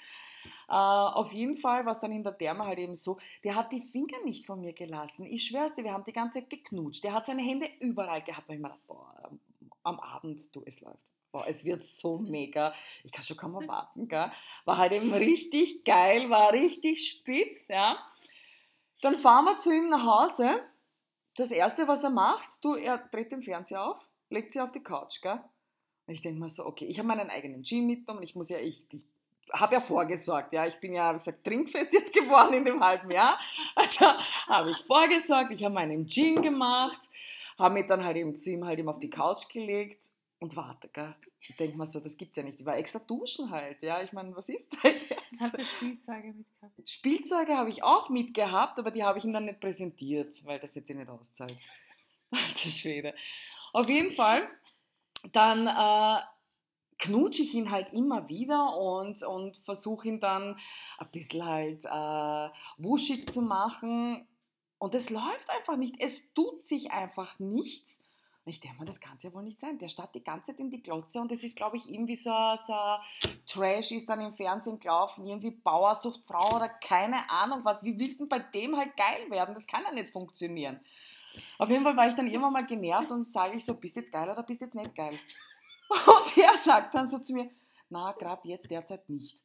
Äh, 0.68 0.72
auf 0.72 1.32
jeden 1.32 1.54
Fall 1.54 1.84
war 1.84 1.92
es 1.92 2.00
dann 2.00 2.12
in 2.12 2.22
der 2.22 2.36
Therme 2.36 2.64
halt 2.64 2.78
eben 2.78 2.94
so, 2.94 3.18
der 3.44 3.54
hat 3.54 3.72
die 3.72 3.82
Finger 3.82 4.22
nicht 4.24 4.46
von 4.46 4.60
mir 4.60 4.72
gelassen. 4.72 5.26
Ich 5.26 5.44
schwör's 5.44 5.74
dir, 5.74 5.84
wir 5.84 5.92
haben 5.92 6.04
die 6.04 6.12
ganze 6.12 6.40
Zeit 6.40 6.50
geknutscht. 6.50 7.04
Der 7.04 7.12
hat 7.12 7.26
seine 7.26 7.42
Hände 7.42 7.68
überall 7.80 8.22
gehabt. 8.22 8.48
Und 8.48 8.56
ich 8.56 8.60
mir 8.60 8.74
boah, 8.86 9.30
am 9.82 10.00
Abend, 10.00 10.54
du, 10.54 10.62
es 10.64 10.80
läuft. 10.80 11.04
Boah, 11.32 11.46
es 11.46 11.64
wird 11.64 11.82
so 11.82 12.18
mega. 12.18 12.72
Ich 13.04 13.12
kann 13.12 13.24
schon 13.24 13.36
kaum 13.36 13.54
erwarten, 13.54 14.08
gell? 14.08 14.32
War 14.64 14.78
halt 14.78 14.92
eben 14.92 15.12
richtig 15.14 15.84
geil, 15.84 16.28
war 16.28 16.52
richtig 16.52 17.08
spitz, 17.08 17.68
ja. 17.68 17.98
Dann 19.00 19.14
fahren 19.14 19.44
wir 19.44 19.56
zu 19.56 19.72
ihm 19.72 19.88
nach 19.88 20.04
Hause 20.04 20.60
das 21.36 21.50
Erste, 21.50 21.88
was 21.88 22.04
er 22.04 22.10
macht, 22.10 22.64
du, 22.64 22.74
er 22.74 22.98
dreht 22.98 23.32
den 23.32 23.42
Fernseher 23.42 23.84
auf, 23.84 24.08
legt 24.28 24.52
sie 24.52 24.60
auf 24.60 24.72
die 24.72 24.82
Couch, 24.82 25.20
gell? 25.20 25.40
Und 26.06 26.14
ich 26.14 26.20
denke 26.20 26.40
mir 26.40 26.48
so, 26.48 26.66
okay, 26.66 26.86
ich 26.86 26.98
habe 26.98 27.08
meinen 27.08 27.30
eigenen 27.30 27.62
Gin 27.62 27.86
mitgenommen, 27.86 28.22
ich 28.22 28.34
muss 28.34 28.48
ja, 28.48 28.58
ich, 28.58 28.84
ich 28.90 29.06
habe 29.52 29.74
ja 29.74 29.80
vorgesorgt, 29.80 30.52
ja, 30.52 30.66
ich 30.66 30.78
bin 30.80 30.94
ja, 30.94 31.12
wie 31.12 31.18
gesagt, 31.18 31.44
trinkfest 31.44 31.92
jetzt 31.92 32.12
geworden 32.12 32.54
in 32.54 32.64
dem 32.64 32.82
halben 32.82 33.10
Jahr, 33.10 33.38
also 33.74 34.06
habe 34.48 34.70
ich 34.70 34.78
vorgesorgt, 34.78 35.50
ich 35.52 35.64
habe 35.64 35.74
meinen 35.74 36.06
Gin 36.06 36.42
gemacht, 36.42 37.08
habe 37.58 37.74
mich 37.74 37.86
dann 37.86 38.04
halt 38.04 38.16
eben 38.16 38.34
zu 38.34 38.50
ihm 38.50 38.64
halt 38.64 38.78
eben 38.78 38.88
auf 38.88 38.98
die 38.98 39.10
Couch 39.10 39.48
gelegt 39.48 40.12
und 40.40 40.56
warte, 40.56 40.88
gell? 40.88 41.14
Ich 41.42 41.56
denke 41.56 41.76
mir 41.76 41.86
so, 41.86 42.00
das 42.00 42.16
gibt's 42.16 42.36
ja 42.36 42.42
nicht. 42.42 42.60
Ich 42.60 42.66
war 42.66 42.76
extra 42.76 42.98
duschen 42.98 43.50
halt, 43.50 43.82
ja. 43.82 44.02
Ich 44.02 44.12
meine, 44.12 44.34
was 44.34 44.48
ist 44.48 44.72
da 44.72 44.88
jetzt? 44.88 45.40
Hast 45.40 45.58
du 45.58 45.64
Spielzeuge 45.64 46.32
mitgehabt? 46.32 46.88
Spielzeuge 46.88 47.56
habe 47.56 47.70
ich 47.70 47.82
auch 47.82 48.08
mitgehabt, 48.08 48.78
aber 48.78 48.90
die 48.90 49.04
habe 49.04 49.18
ich 49.18 49.24
ihm 49.24 49.32
dann 49.32 49.44
nicht 49.44 49.60
präsentiert, 49.60 50.44
weil 50.44 50.58
das 50.58 50.74
jetzt 50.74 50.90
eh 50.90 50.94
nicht 50.94 51.08
auszahlt. 51.08 51.60
Alter 52.30 52.68
Schwede. 52.68 53.14
Auf 53.72 53.88
jeden 53.88 54.10
Fall, 54.10 54.48
dann 55.32 55.66
äh, 55.66 56.22
knutsche 56.98 57.42
ich 57.42 57.54
ihn 57.54 57.70
halt 57.70 57.92
immer 57.92 58.28
wieder 58.28 58.76
und, 58.76 59.22
und 59.22 59.56
versuche 59.58 60.08
ihn 60.08 60.20
dann 60.20 60.58
ein 60.98 61.10
bisschen 61.10 61.44
halt 61.44 61.84
äh, 61.84 62.56
wuschig 62.78 63.30
zu 63.30 63.42
machen. 63.42 64.26
Und 64.78 64.94
es 64.94 65.10
läuft 65.10 65.50
einfach 65.50 65.76
nicht. 65.76 65.96
Es 66.00 66.32
tut 66.34 66.62
sich 66.62 66.90
einfach 66.92 67.38
nichts. 67.38 68.00
Ich 68.50 68.60
denke 68.60 68.80
mir, 68.80 68.84
das 68.84 69.00
kann 69.00 69.16
es 69.16 69.22
ja 69.22 69.32
wohl 69.32 69.42
nicht 69.42 69.60
sein. 69.60 69.78
Der 69.78 69.88
starrt 69.88 70.14
die 70.14 70.22
ganze 70.22 70.52
Zeit 70.52 70.60
in 70.60 70.70
die 70.70 70.82
Glotze 70.82 71.20
und 71.20 71.30
das 71.30 71.44
ist, 71.44 71.56
glaube 71.56 71.76
ich, 71.76 71.88
irgendwie 71.88 72.16
so, 72.16 72.30
so 72.66 72.74
Trash 73.46 73.92
ist 73.92 74.08
dann 74.08 74.20
im 74.20 74.32
Fernsehen 74.32 74.78
gelaufen, 74.78 75.24
irgendwie 75.24 75.52
Bauersucht 75.52 76.20
Frau 76.26 76.56
oder 76.56 76.68
keine 76.68 77.30
Ahnung 77.30 77.60
was. 77.64 77.82
Willst 77.84 78.20
du 78.20 78.26
bei 78.26 78.40
dem 78.40 78.76
halt 78.76 78.96
geil 78.96 79.30
werden? 79.30 79.54
Das 79.54 79.66
kann 79.66 79.84
ja 79.84 79.92
nicht 79.92 80.12
funktionieren. 80.12 80.80
Auf 81.58 81.70
jeden 81.70 81.84
Fall 81.84 81.96
war 81.96 82.08
ich 82.08 82.14
dann 82.14 82.26
irgendwann 82.26 82.52
mal 82.52 82.66
genervt 82.66 83.10
und 83.12 83.24
sage 83.24 83.56
ich 83.56 83.64
so, 83.64 83.74
bist 83.74 83.96
jetzt 83.96 84.12
geil 84.12 84.28
oder 84.28 84.42
bist 84.42 84.60
jetzt 84.60 84.74
nicht 84.74 84.94
geil? 84.94 85.16
Und 85.90 86.38
er 86.38 86.56
sagt 86.56 86.94
dann 86.94 87.06
so 87.06 87.18
zu 87.18 87.34
mir, 87.34 87.50
na, 87.88 88.12
gerade 88.12 88.48
jetzt 88.48 88.70
derzeit 88.70 89.08
nicht. 89.08 89.42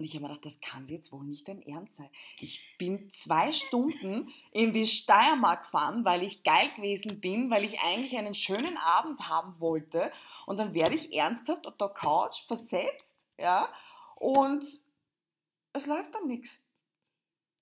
Und 0.00 0.06
ich 0.06 0.14
habe 0.14 0.22
mir 0.22 0.28
gedacht, 0.28 0.46
das 0.46 0.60
kann 0.62 0.86
jetzt 0.86 1.12
wohl 1.12 1.24
nicht 1.24 1.46
dein 1.46 1.60
Ernst 1.60 1.96
sein. 1.96 2.08
Ich 2.38 2.64
bin 2.78 3.10
zwei 3.10 3.52
Stunden 3.52 4.32
in 4.50 4.72
die 4.72 4.86
Steiermark 4.86 5.64
gefahren, 5.64 6.06
weil 6.06 6.22
ich 6.22 6.42
geil 6.42 6.70
gewesen 6.74 7.20
bin, 7.20 7.50
weil 7.50 7.66
ich 7.66 7.80
eigentlich 7.80 8.16
einen 8.16 8.32
schönen 8.32 8.78
Abend 8.78 9.28
haben 9.28 9.60
wollte. 9.60 10.10
Und 10.46 10.58
dann 10.58 10.72
werde 10.72 10.94
ich 10.94 11.12
ernsthaft 11.12 11.66
auf 11.66 11.76
der 11.76 11.90
Couch 11.90 12.46
versetzt, 12.46 13.26
ja, 13.36 13.70
und 14.14 14.64
es 15.74 15.86
läuft 15.86 16.14
dann 16.14 16.28
nichts. 16.28 16.62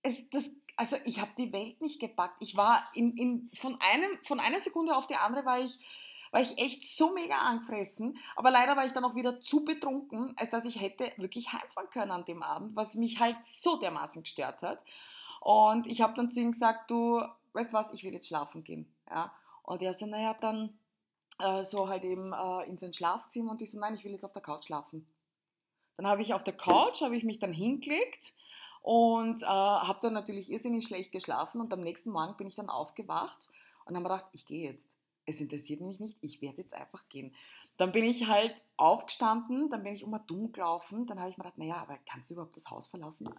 Es, 0.02 0.30
das, 0.30 0.49
also 0.76 0.97
ich 1.07 1.21
habe 1.21 1.33
die 1.37 1.52
Welt 1.52 1.80
nicht 1.80 1.99
gepackt. 1.99 2.40
Ich 2.40 2.57
war 2.57 2.88
in, 2.95 3.16
in, 3.16 3.50
von, 3.54 3.76
einem, 3.80 4.16
von 4.23 4.38
einer 4.38 4.61
Sekunde 4.61 4.95
auf 4.97 5.09
die 5.09 5.16
andere 5.16 5.45
war 5.45 5.59
ich 5.59 5.80
war 6.30 6.40
ich 6.40 6.58
echt 6.58 6.85
so 6.85 7.12
mega 7.12 7.37
angefressen. 7.38 8.18
Aber 8.37 8.50
leider 8.50 8.76
war 8.76 8.87
ich 8.87 8.92
dann 8.92 9.04
auch 9.04 9.14
wieder 9.14 9.40
zu 9.40 9.64
betrunken, 9.64 10.35
als 10.37 10.50
dass 10.50 10.64
ich 10.64 10.80
hätte 10.80 11.12
wirklich 11.16 11.52
heimfahren 11.52 11.90
können 11.90 12.11
an 12.11 12.25
dem 12.25 12.42
Abend, 12.42 12.76
was 12.76 12.94
mich 12.94 13.20
halt 13.20 13.44
so 13.44 13.76
dermaßen 13.76 14.23
gestört 14.23 14.62
hat. 14.62 14.85
Und 15.40 15.87
ich 15.87 16.02
habe 16.02 16.14
dann 16.14 16.30
zu 16.30 16.40
ihm 16.40 16.52
gesagt, 16.52 16.90
du, 16.90 17.23
weißt 17.52 17.73
was, 17.73 17.92
ich 17.92 18.04
will 18.04 18.12
jetzt 18.12 18.28
schlafen 18.28 18.64
gehen. 18.64 18.92
Ja? 19.08 19.32
Und 19.62 19.82
er 19.82 19.92
so, 19.92 20.06
naja, 20.06 20.35
dann 20.35 20.78
äh, 21.38 21.62
so 21.62 21.88
halt 21.88 22.04
eben 22.04 22.32
äh, 22.32 22.68
in 22.68 22.76
sein 22.76 22.92
Schlafzimmer 22.92 23.52
und 23.52 23.62
ich 23.62 23.70
so, 23.70 23.78
nein, 23.78 23.94
ich 23.94 24.04
will 24.04 24.12
jetzt 24.12 24.25
auf 24.25 24.32
der 24.32 24.42
Couch 24.42 24.66
schlafen. 24.66 25.06
Dann 25.97 26.06
habe 26.06 26.23
ich 26.23 26.35
auf 26.35 26.44
der 26.44 26.56
Couch, 26.56 27.02
habe 27.02 27.16
ich 27.16 27.25
mich 27.25 27.38
dann 27.38 27.52
hingelegt 27.52 28.35
und 28.82 29.42
äh, 29.42 29.47
habe 29.47 29.99
dann 30.00 30.12
natürlich 30.12 30.50
irrsinnig 30.50 30.87
schlecht 30.87 31.12
geschlafen 31.12 31.61
und 31.61 31.73
am 31.73 31.80
nächsten 31.80 32.11
Morgen 32.11 32.37
bin 32.37 32.47
ich 32.47 32.54
dann 32.54 32.70
aufgewacht 32.70 33.49
und 33.85 33.94
habe 33.94 34.02
mir 34.04 34.08
gedacht, 34.08 34.26
ich 34.32 34.47
gehe 34.47 34.68
jetzt 34.68 34.97
es 35.28 35.40
interessiert 35.40 35.80
mich 35.82 36.00
nicht, 36.00 36.16
ich 36.23 36.40
werde 36.40 36.62
jetzt 36.62 36.75
einfach 36.75 37.06
gehen. 37.08 37.35
Dann 37.76 37.92
bin 37.92 38.04
ich 38.04 38.26
halt 38.26 38.64
aufgestanden, 38.76 39.68
dann 39.68 39.82
bin 39.82 39.92
ich 39.92 40.04
ein 40.04 40.20
Dumm 40.26 40.52
gelaufen, 40.52 41.06
dann 41.06 41.20
habe 41.20 41.30
ich 41.30 41.37
mir 41.37 41.44
gedacht, 41.44 41.58
naja, 41.58 41.76
aber 41.76 41.99
kannst 42.06 42.30
du 42.30 42.35
überhaupt 42.35 42.56
das 42.56 42.70
Haus 42.70 42.90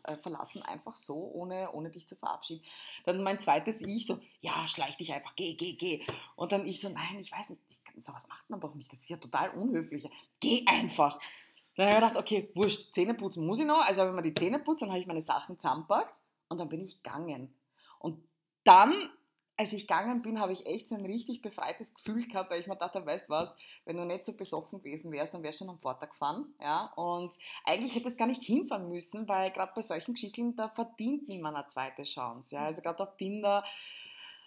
äh, 0.03 0.17
verlassen, 0.17 0.61
einfach 0.61 0.95
so, 0.95 1.15
ohne, 1.15 1.71
ohne 1.73 1.89
dich 1.89 2.07
zu 2.07 2.15
verabschieden. 2.15 2.63
Dann 3.05 3.23
mein 3.23 3.39
zweites 3.39 3.81
Ich 3.81 4.05
so, 4.05 4.19
ja, 4.39 4.67
schleich 4.67 4.97
dich 4.97 5.11
einfach, 5.13 5.35
geh, 5.35 5.55
geh, 5.55 5.73
geh. 5.73 6.05
Und 6.35 6.51
dann 6.51 6.67
ich 6.67 6.79
so, 6.79 6.89
nein, 6.89 7.19
ich 7.19 7.31
weiß 7.31 7.49
nicht, 7.49 7.61
sowas 7.95 8.27
macht 8.29 8.49
man 8.49 8.59
doch 8.59 8.75
nicht, 8.75 8.91
das 8.91 8.99
ist 8.99 9.09
ja 9.09 9.17
total 9.17 9.49
unhöflich. 9.49 10.07
Geh 10.39 10.63
einfach. 10.67 11.19
Dann 11.75 11.87
habe 11.87 11.97
ich 11.97 12.01
gedacht, 12.01 12.17
okay, 12.17 12.51
wurscht, 12.53 12.93
Zähne 12.93 13.15
putzen 13.15 13.45
muss 13.47 13.59
ich 13.59 13.65
noch, 13.65 13.85
also 13.85 14.05
ich 14.05 14.13
mir 14.13 14.21
die 14.21 14.33
Zähne 14.33 14.59
putzt, 14.59 14.83
dann 14.83 14.89
habe 14.89 14.99
ich 14.99 15.07
meine 15.07 15.21
Sachen 15.21 15.57
zusammenpackt 15.57 16.21
und 16.49 16.59
dann 16.59 16.69
bin 16.69 16.81
ich 16.81 17.01
gegangen. 17.01 17.53
Und 17.97 18.23
dann 18.63 18.93
als 19.59 19.73
ich 19.73 19.87
gegangen 19.87 20.21
bin, 20.21 20.39
habe 20.39 20.53
ich 20.53 20.65
echt 20.65 20.87
so 20.87 20.95
ein 20.95 21.05
richtig 21.05 21.41
befreites 21.41 21.93
Gefühl 21.93 22.25
gehabt, 22.25 22.49
weil 22.49 22.61
ich 22.61 22.67
mir 22.67 22.77
dachte, 22.77 23.05
weißt 23.05 23.29
was, 23.29 23.57
wenn 23.83 23.97
du 23.97 24.05
nicht 24.05 24.23
so 24.23 24.31
besoffen 24.31 24.81
gewesen 24.81 25.11
wärst, 25.11 25.33
dann 25.33 25.43
wärst 25.43 25.59
du 25.59 25.65
schon 25.65 25.73
am 25.73 25.79
Vortag 25.79 26.11
gefahren. 26.11 26.53
Ja? 26.61 26.93
Und 26.95 27.37
eigentlich 27.65 27.93
hätte 27.93 28.07
es 28.07 28.15
gar 28.15 28.27
nicht 28.27 28.41
hinfahren 28.41 28.87
müssen, 28.87 29.27
weil 29.27 29.51
gerade 29.51 29.73
bei 29.75 29.81
solchen 29.81 30.13
Geschichten, 30.13 30.55
da 30.55 30.69
verdient 30.69 31.27
niemand 31.27 31.57
eine 31.57 31.65
zweite 31.65 32.03
Chance. 32.03 32.55
Ja? 32.55 32.63
Also 32.63 32.81
gerade 32.81 33.03
auf 33.03 33.17
Tinder 33.17 33.65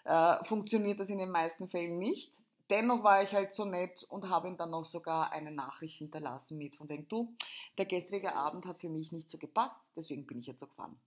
äh, 0.04 0.42
funktioniert 0.44 0.98
das 0.98 1.10
in 1.10 1.18
den 1.18 1.30
meisten 1.30 1.68
Fällen 1.68 1.98
nicht. 1.98 2.42
Dennoch 2.70 3.04
war 3.04 3.22
ich 3.22 3.34
halt 3.34 3.52
so 3.52 3.66
nett 3.66 4.04
und 4.04 4.30
habe 4.30 4.48
ihm 4.48 4.56
dann 4.56 4.70
noch 4.70 4.86
sogar 4.86 5.30
eine 5.30 5.50
Nachricht 5.50 5.98
hinterlassen 5.98 6.56
mit 6.56 6.74
von 6.76 6.88
wegen, 6.88 7.06
du, 7.08 7.34
der 7.76 7.84
gestrige 7.84 8.34
Abend 8.34 8.64
hat 8.64 8.78
für 8.78 8.88
mich 8.88 9.12
nicht 9.12 9.28
so 9.28 9.36
gepasst, 9.36 9.82
deswegen 9.94 10.26
bin 10.26 10.38
ich 10.38 10.46
jetzt 10.46 10.60
so 10.60 10.68
gefahren. 10.68 10.98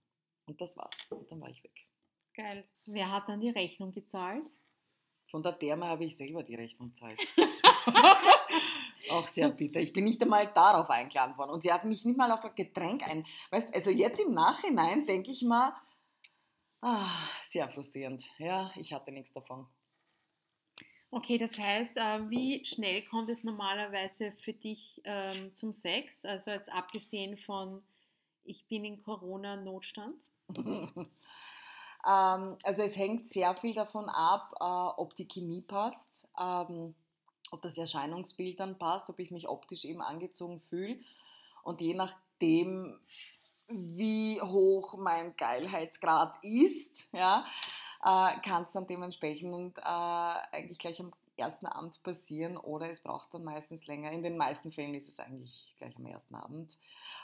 Und 0.46 0.60
das 0.60 0.76
war's. 0.76 0.96
Und 1.10 1.28
dann 1.28 1.40
war 1.40 1.48
ich 1.48 1.64
weg. 1.64 1.88
Geil. 2.36 2.64
Wer 2.84 3.10
hat 3.10 3.28
dann 3.28 3.40
die 3.40 3.48
Rechnung 3.48 3.92
gezahlt? 3.92 4.44
Von 5.24 5.42
der 5.42 5.58
Therme 5.58 5.86
habe 5.86 6.04
ich 6.04 6.16
selber 6.16 6.42
die 6.42 6.54
Rechnung 6.54 6.88
gezahlt. 6.88 7.18
Auch 9.10 9.26
sehr 9.26 9.48
bitter. 9.48 9.80
Ich 9.80 9.92
bin 9.92 10.04
nicht 10.04 10.22
einmal 10.22 10.52
darauf 10.52 10.90
eingeladen 10.90 11.36
worden. 11.38 11.50
Und 11.52 11.64
die 11.64 11.72
hat 11.72 11.84
mich 11.84 12.04
nicht 12.04 12.16
mal 12.16 12.30
auf 12.30 12.44
ein 12.44 12.54
Getränk 12.54 13.08
ein. 13.08 13.24
Weißt 13.50 13.74
also 13.74 13.90
jetzt 13.90 14.20
im 14.20 14.34
Nachhinein 14.34 15.06
denke 15.06 15.30
ich 15.30 15.42
mal, 15.42 15.72
ah, 16.82 17.08
sehr 17.40 17.68
frustrierend. 17.68 18.24
Ja, 18.38 18.70
ich 18.76 18.92
hatte 18.92 19.12
nichts 19.12 19.32
davon. 19.32 19.66
Okay, 21.10 21.38
das 21.38 21.56
heißt, 21.56 21.96
äh, 21.96 22.30
wie 22.30 22.64
schnell 22.66 23.02
kommt 23.02 23.30
es 23.30 23.44
normalerweise 23.44 24.32
für 24.32 24.52
dich 24.52 25.00
ähm, 25.04 25.54
zum 25.54 25.72
Sex? 25.72 26.24
Also 26.24 26.50
jetzt 26.50 26.70
abgesehen 26.70 27.38
von, 27.38 27.82
ich 28.44 28.66
bin 28.66 28.84
in 28.84 29.02
Corona-Notstand? 29.02 30.16
Ähm, 32.04 32.56
also 32.62 32.82
es 32.82 32.96
hängt 32.96 33.28
sehr 33.28 33.54
viel 33.54 33.74
davon 33.74 34.08
ab, 34.08 34.52
äh, 34.60 35.00
ob 35.00 35.14
die 35.14 35.28
Chemie 35.28 35.62
passt, 35.62 36.28
ähm, 36.40 36.94
ob 37.50 37.62
das 37.62 37.78
Erscheinungsbild 37.78 38.58
dann 38.60 38.78
passt, 38.78 39.08
ob 39.10 39.18
ich 39.18 39.30
mich 39.30 39.48
optisch 39.48 39.84
eben 39.84 40.02
angezogen 40.02 40.60
fühle. 40.60 40.98
Und 41.62 41.80
je 41.80 41.94
nachdem, 41.94 42.98
wie 43.68 44.40
hoch 44.40 44.96
mein 44.98 45.34
Geilheitsgrad 45.36 46.34
ist, 46.42 47.08
ja, 47.12 47.44
äh, 48.02 48.40
kann 48.40 48.62
es 48.62 48.72
dann 48.72 48.86
dementsprechend 48.86 49.78
äh, 49.78 49.82
eigentlich 49.82 50.78
gleich 50.78 51.00
am 51.00 51.12
ersten 51.36 51.66
Abend 51.66 52.02
passieren 52.02 52.56
oder 52.56 52.88
es 52.88 53.00
braucht 53.00 53.34
dann 53.34 53.44
meistens 53.44 53.86
länger. 53.86 54.10
In 54.12 54.22
den 54.22 54.36
meisten 54.36 54.72
Fällen 54.72 54.94
ist 54.94 55.08
es 55.08 55.18
eigentlich 55.18 55.68
gleich 55.78 55.96
am 55.96 56.06
ersten 56.06 56.34
Abend. 56.34 56.78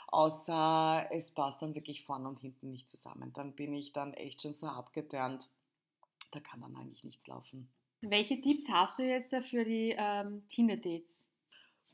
Außer 0.07 1.07
es 1.11 1.31
passt 1.31 1.61
dann 1.61 1.75
wirklich 1.75 2.03
vorne 2.03 2.27
und 2.27 2.39
hinten 2.39 2.71
nicht 2.71 2.87
zusammen. 2.87 3.33
Dann 3.33 3.53
bin 3.53 3.73
ich 3.73 3.93
dann 3.93 4.13
echt 4.13 4.41
schon 4.41 4.53
so 4.53 4.67
abgeturnt. 4.67 5.49
Da 6.31 6.39
kann 6.39 6.61
dann 6.61 6.75
eigentlich 6.75 7.03
nichts 7.03 7.27
laufen. 7.27 7.69
Welche 8.01 8.41
Tipps 8.41 8.67
hast 8.69 8.99
du 8.99 9.03
jetzt 9.03 9.33
für 9.49 9.63
die 9.63 9.95
ähm, 9.97 10.43
Tinder-Dates? 10.49 11.23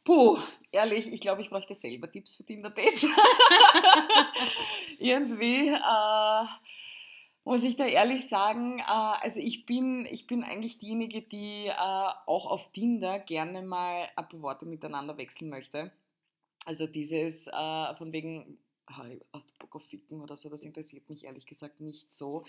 Puh, 0.03 0.37
ehrlich, 0.71 1.11
ich 1.11 1.21
glaube, 1.21 1.41
ich 1.41 1.49
bräuchte 1.49 1.75
selber 1.75 2.11
Tipps 2.11 2.35
für 2.35 2.43
Tinder-Dates. 2.43 3.05
Irgendwie. 4.99 5.67
Äh, 5.67 6.45
muss 7.49 7.63
ich 7.63 7.75
da 7.75 7.87
ehrlich 7.87 8.29
sagen, 8.29 8.77
äh, 8.77 8.83
also 8.85 9.39
ich 9.39 9.65
bin, 9.65 10.05
ich 10.05 10.27
bin 10.27 10.43
eigentlich 10.43 10.77
diejenige, 10.77 11.23
die 11.23 11.65
äh, 11.65 11.73
auch 11.73 12.45
auf 12.45 12.71
Tinder 12.71 13.17
gerne 13.17 13.63
mal 13.63 14.07
ein 14.15 14.29
paar 14.29 14.41
Worte 14.43 14.67
miteinander 14.67 15.17
wechseln 15.17 15.49
möchte. 15.49 15.91
Also 16.65 16.85
dieses 16.85 17.47
äh, 17.47 17.95
von 17.95 18.13
wegen 18.13 18.59
hast 19.33 19.49
du 19.49 19.53
Bock 19.57 19.75
auf 19.75 19.83
Ficken 19.83 20.21
oder 20.21 20.35
so, 20.35 20.49
das 20.49 20.63
interessiert 20.63 21.09
mich 21.09 21.23
ehrlich 21.23 21.45
gesagt 21.45 21.79
nicht 21.79 22.11
so. 22.11 22.43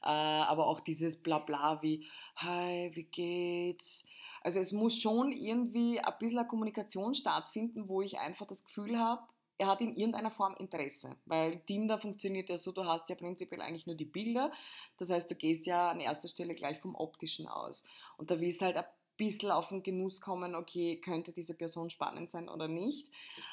Aber 0.00 0.68
auch 0.68 0.78
dieses 0.78 1.20
Blabla 1.20 1.82
wie, 1.82 2.06
hi, 2.36 2.92
wie 2.94 3.06
geht's? 3.06 4.06
Also 4.42 4.60
es 4.60 4.70
muss 4.70 4.96
schon 5.00 5.32
irgendwie 5.32 5.98
ein 5.98 6.14
bisschen 6.20 6.38
eine 6.38 6.46
Kommunikation 6.46 7.16
stattfinden, 7.16 7.88
wo 7.88 8.02
ich 8.02 8.20
einfach 8.20 8.46
das 8.46 8.64
Gefühl 8.64 9.00
habe, 9.00 9.22
er 9.60 9.66
hat 9.66 9.82
in 9.82 9.94
irgendeiner 9.94 10.30
Form 10.30 10.54
Interesse. 10.58 11.16
Weil 11.26 11.60
Tinder 11.66 11.98
funktioniert 11.98 12.48
ja 12.48 12.56
so, 12.56 12.72
du 12.72 12.82
hast 12.86 13.10
ja 13.10 13.14
prinzipiell 13.14 13.60
eigentlich 13.60 13.86
nur 13.86 13.94
die 13.94 14.06
Bilder. 14.06 14.50
Das 14.96 15.10
heißt, 15.10 15.30
du 15.30 15.34
gehst 15.34 15.66
ja 15.66 15.90
an 15.90 16.00
erster 16.00 16.28
Stelle 16.28 16.54
gleich 16.54 16.78
vom 16.78 16.94
Optischen 16.94 17.46
aus. 17.46 17.84
Und 18.16 18.30
da 18.30 18.40
willst 18.40 18.62
du 18.62 18.64
halt 18.64 18.78
ein 18.78 18.86
bisschen 19.18 19.50
auf 19.50 19.68
den 19.68 19.82
Genuss 19.82 20.22
kommen, 20.22 20.54
okay, 20.54 20.96
könnte 20.96 21.34
diese 21.34 21.52
Person 21.52 21.90
spannend 21.90 22.30
sein 22.30 22.48
oder 22.48 22.68
nicht. 22.68 23.06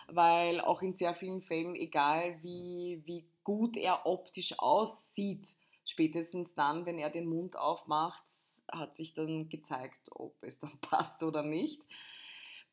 Weil 0.08 0.62
auch 0.62 0.82
in 0.82 0.94
sehr 0.94 1.14
vielen 1.14 1.42
Fällen, 1.42 1.76
egal 1.76 2.42
wie, 2.42 3.02
wie 3.04 3.26
gut 3.44 3.76
er 3.76 4.06
optisch 4.06 4.58
aussieht, 4.60 5.58
spätestens 5.84 6.54
dann, 6.54 6.86
wenn 6.86 7.00
er 7.00 7.10
den 7.10 7.28
Mund 7.28 7.58
aufmacht, 7.58 8.24
hat 8.72 8.96
sich 8.96 9.14
dann 9.14 9.50
gezeigt, 9.50 10.10
ob 10.12 10.42
es 10.42 10.58
dann 10.58 10.72
passt 10.80 11.22
oder 11.22 11.44
nicht. 11.44 11.86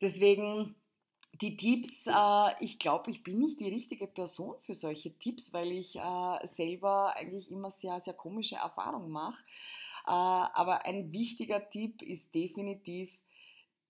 Deswegen 0.00 0.76
die 1.40 1.56
Tipps, 1.56 2.06
äh, 2.06 2.64
ich 2.64 2.78
glaube, 2.78 3.10
ich 3.10 3.22
bin 3.22 3.38
nicht 3.38 3.60
die 3.60 3.68
richtige 3.68 4.06
Person 4.06 4.56
für 4.60 4.74
solche 4.74 5.16
Tipps, 5.18 5.52
weil 5.52 5.72
ich 5.72 5.96
äh, 5.96 6.46
selber 6.46 7.14
eigentlich 7.16 7.50
immer 7.50 7.70
sehr, 7.70 7.98
sehr 8.00 8.14
komische 8.14 8.56
Erfahrungen 8.56 9.10
mache. 9.10 9.42
Äh, 10.06 10.10
aber 10.10 10.84
ein 10.86 11.12
wichtiger 11.12 11.70
Tipp 11.70 12.02
ist 12.02 12.34
definitiv, 12.34 13.20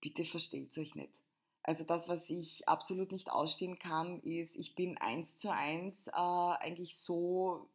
bitte 0.01 0.25
versteht 0.25 0.77
euch 0.77 0.95
nicht. 0.95 1.21
Also 1.63 1.83
das, 1.83 2.07
was 2.07 2.29
ich 2.29 2.67
absolut 2.67 3.11
nicht 3.11 3.31
ausstehen 3.31 3.79
kann, 3.79 4.19
ist, 4.21 4.55
ich 4.55 4.75
bin 4.75 4.97
eins 4.99 5.37
zu 5.37 5.51
eins 5.51 6.07
äh, 6.07 6.11
eigentlich 6.11 6.97
so 6.97 7.69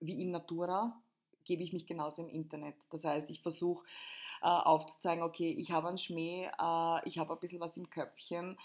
wie 0.00 0.20
in 0.22 0.30
Natura, 0.30 1.00
gebe 1.44 1.62
ich 1.62 1.72
mich 1.72 1.86
genauso 1.86 2.22
im 2.22 2.30
Internet. 2.30 2.76
Das 2.90 3.04
heißt, 3.04 3.30
ich 3.30 3.42
versuche 3.42 3.84
äh, 4.42 4.46
aufzuzeigen, 4.46 5.22
okay, 5.22 5.54
ich 5.58 5.72
habe 5.72 5.88
einen 5.88 5.98
Schmäh, 5.98 6.46
äh, 6.46 7.08
ich 7.08 7.18
habe 7.18 7.32
ein 7.32 7.40
bisschen 7.40 7.60
was 7.60 7.76
im 7.76 7.88
Köpfchen. 7.90 8.56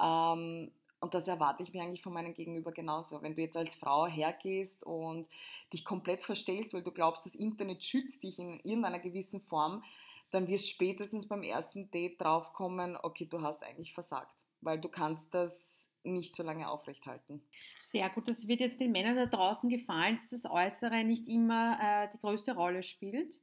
Ähm, 0.00 0.70
und 1.00 1.12
das 1.12 1.28
erwarte 1.28 1.62
ich 1.62 1.74
mir 1.74 1.82
eigentlich 1.82 2.00
von 2.00 2.14
meinem 2.14 2.32
Gegenüber 2.32 2.72
genauso. 2.72 3.20
Wenn 3.20 3.34
du 3.34 3.42
jetzt 3.42 3.58
als 3.58 3.74
Frau 3.74 4.06
hergehst 4.06 4.84
und 4.84 5.28
dich 5.72 5.84
komplett 5.84 6.22
verstellst, 6.22 6.72
weil 6.72 6.82
du 6.82 6.92
glaubst, 6.92 7.26
das 7.26 7.34
Internet 7.34 7.84
schützt 7.84 8.22
dich 8.22 8.38
in 8.38 8.58
irgendeiner 8.60 9.00
gewissen 9.00 9.42
Form, 9.42 9.82
dann 10.30 10.48
wirst 10.48 10.68
spätestens 10.68 11.28
beim 11.28 11.42
ersten 11.42 11.90
Date 11.90 12.20
draufkommen, 12.20 12.96
okay, 13.02 13.26
du 13.26 13.42
hast 13.42 13.62
eigentlich 13.62 13.92
versagt, 13.92 14.46
weil 14.62 14.80
du 14.80 14.88
kannst 14.88 15.34
das 15.34 15.92
nicht 16.02 16.34
so 16.34 16.42
lange 16.42 16.68
aufrechthalten. 16.70 17.42
Sehr 17.82 18.08
gut, 18.10 18.26
das 18.26 18.48
wird 18.48 18.60
jetzt 18.60 18.80
den 18.80 18.90
Männern 18.90 19.16
da 19.16 19.26
draußen 19.26 19.68
gefallen, 19.68 20.16
dass 20.16 20.30
das 20.30 20.50
Äußere 20.50 21.04
nicht 21.04 21.28
immer 21.28 21.78
äh, 21.80 22.08
die 22.12 22.18
größte 22.18 22.54
Rolle 22.54 22.82
spielt. 22.82 23.38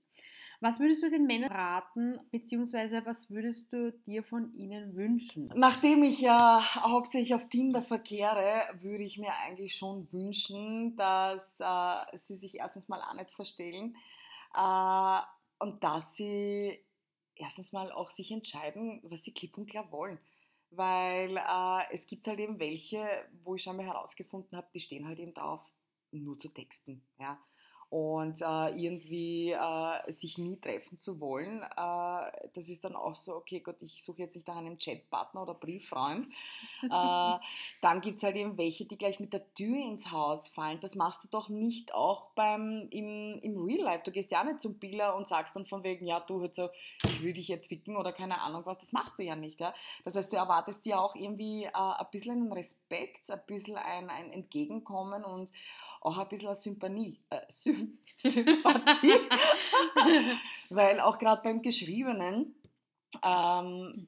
Was 0.62 0.80
würdest 0.80 1.02
du 1.02 1.10
den 1.10 1.26
Männern 1.26 1.52
raten, 1.52 2.20
beziehungsweise 2.30 3.04
was 3.04 3.32
würdest 3.32 3.74
du 3.74 3.92
dir 4.06 4.24
von 4.24 4.54
ihnen 4.54 4.96
wünschen? 4.96 5.52
Nachdem 5.56 6.04
ich 6.04 6.22
ja 6.22 6.64
hauptsächlich 6.76 7.34
auf 7.34 7.50
Tinder 7.50 7.82
verkehre, 7.82 8.62
würde 8.80 9.04
ich 9.04 9.18
mir 9.18 9.34
eigentlich 9.44 9.74
schon 9.74 10.08
wünschen, 10.14 10.96
dass 10.96 11.60
äh, 11.62 12.16
sie 12.16 12.36
sich 12.36 12.60
erstens 12.60 12.90
mal 12.90 13.02
auch 13.02 13.16
nicht 13.16 13.32
verstellen 13.32 13.98
äh, 14.54 15.20
und 15.58 15.84
dass 15.84 16.16
sie 16.16 16.80
erstens 17.34 17.74
mal 17.74 17.92
auch 17.92 18.12
sich 18.12 18.32
entscheiden, 18.32 19.02
was 19.04 19.24
sie 19.24 19.34
klipp 19.34 19.58
und 19.58 19.68
klar 19.68 19.92
wollen. 19.92 20.20
Weil 20.70 21.38
äh, 21.38 21.92
es 21.92 22.06
gibt 22.06 22.28
halt 22.28 22.40
eben 22.40 22.60
welche, 22.60 23.04
wo 23.42 23.56
ich 23.56 23.64
schon 23.64 23.78
mal 23.78 23.86
herausgefunden 23.88 24.56
habe, 24.56 24.68
die 24.76 24.80
stehen 24.80 25.08
halt 25.08 25.18
eben 25.18 25.34
drauf, 25.34 25.74
nur 26.12 26.38
zu 26.38 26.50
texten. 26.50 27.04
Ja? 27.20 27.40
Und 27.92 28.42
äh, 28.42 28.70
irgendwie 28.70 29.52
äh, 29.52 30.12
sich 30.12 30.38
nie 30.38 30.56
treffen 30.56 30.98
zu 30.98 31.20
wollen, 31.20 31.62
äh, 31.62 32.48
das 32.54 32.70
ist 32.70 32.86
dann 32.86 32.96
auch 32.96 33.16
so, 33.16 33.36
okay 33.36 33.60
Gott, 33.60 33.82
ich 33.82 34.02
suche 34.02 34.20
jetzt 34.20 34.34
nicht 34.34 34.48
nach 34.48 34.56
einem 34.56 34.78
Chatpartner 34.78 35.42
oder 35.42 35.56
Brieffreund. 35.56 36.26
Äh, 36.84 36.88
dann 37.82 38.00
gibt 38.00 38.16
es 38.16 38.24
halt 38.24 38.38
eben 38.38 38.58
welche, 38.58 38.86
die 38.86 38.98
gleich 38.98 39.20
mit 39.20 39.34
der 39.34 39.54
Tür 39.56 39.76
ins 39.76 40.10
Haus 40.10 40.48
fallen. 40.48 40.80
Das 40.80 40.96
machst 40.96 41.26
du 41.26 41.28
doch 41.28 41.50
nicht 41.50 41.94
auch 41.94 42.30
beim, 42.30 42.88
im, 42.92 43.38
im 43.42 43.62
Real 43.62 43.84
Life. 43.84 44.04
Du 44.06 44.12
gehst 44.12 44.32
ja 44.32 44.42
nicht 44.46 44.62
zum 44.62 44.80
Biller 44.80 45.14
und 45.18 45.28
sagst 45.28 45.58
dann 45.58 45.66
von 45.66 45.84
wegen, 45.84 46.06
ja, 46.06 46.22
du 46.22 46.40
hörst 46.40 46.56
so, 46.56 46.70
ich 47.04 47.22
will 47.22 47.34
dich 47.34 47.50
jetzt 47.50 47.68
ficken 47.68 47.98
oder 47.98 48.14
keine 48.14 48.40
Ahnung 48.40 48.62
was. 48.64 48.78
Das 48.78 48.94
machst 48.94 49.20
du 49.20 49.24
ja 49.24 49.36
nicht. 49.36 49.60
Ja? 49.60 49.74
Das 50.06 50.16
heißt, 50.16 50.32
du 50.32 50.38
erwartest 50.38 50.86
dir 50.86 50.98
auch 50.98 51.14
irgendwie 51.14 51.66
äh, 51.66 51.72
ein 51.74 52.08
bisschen 52.10 52.38
einen 52.38 52.54
Respekt, 52.54 53.30
ein 53.30 53.42
bisschen 53.48 53.76
ein, 53.76 54.10
ein 54.10 54.32
Entgegenkommen 54.32 55.26
und 55.26 55.52
auch 56.02 56.18
ein 56.18 56.28
bisschen 56.28 56.48
eine 56.48 56.56
Sympathie. 56.56 57.20
Äh, 57.30 57.42
Sym 57.48 58.00
Sympathie. 58.16 59.20
Weil 60.70 61.00
auch 61.00 61.18
gerade 61.18 61.42
beim 61.42 61.62
Geschriebenen, 61.62 62.56
ähm, 63.24 64.08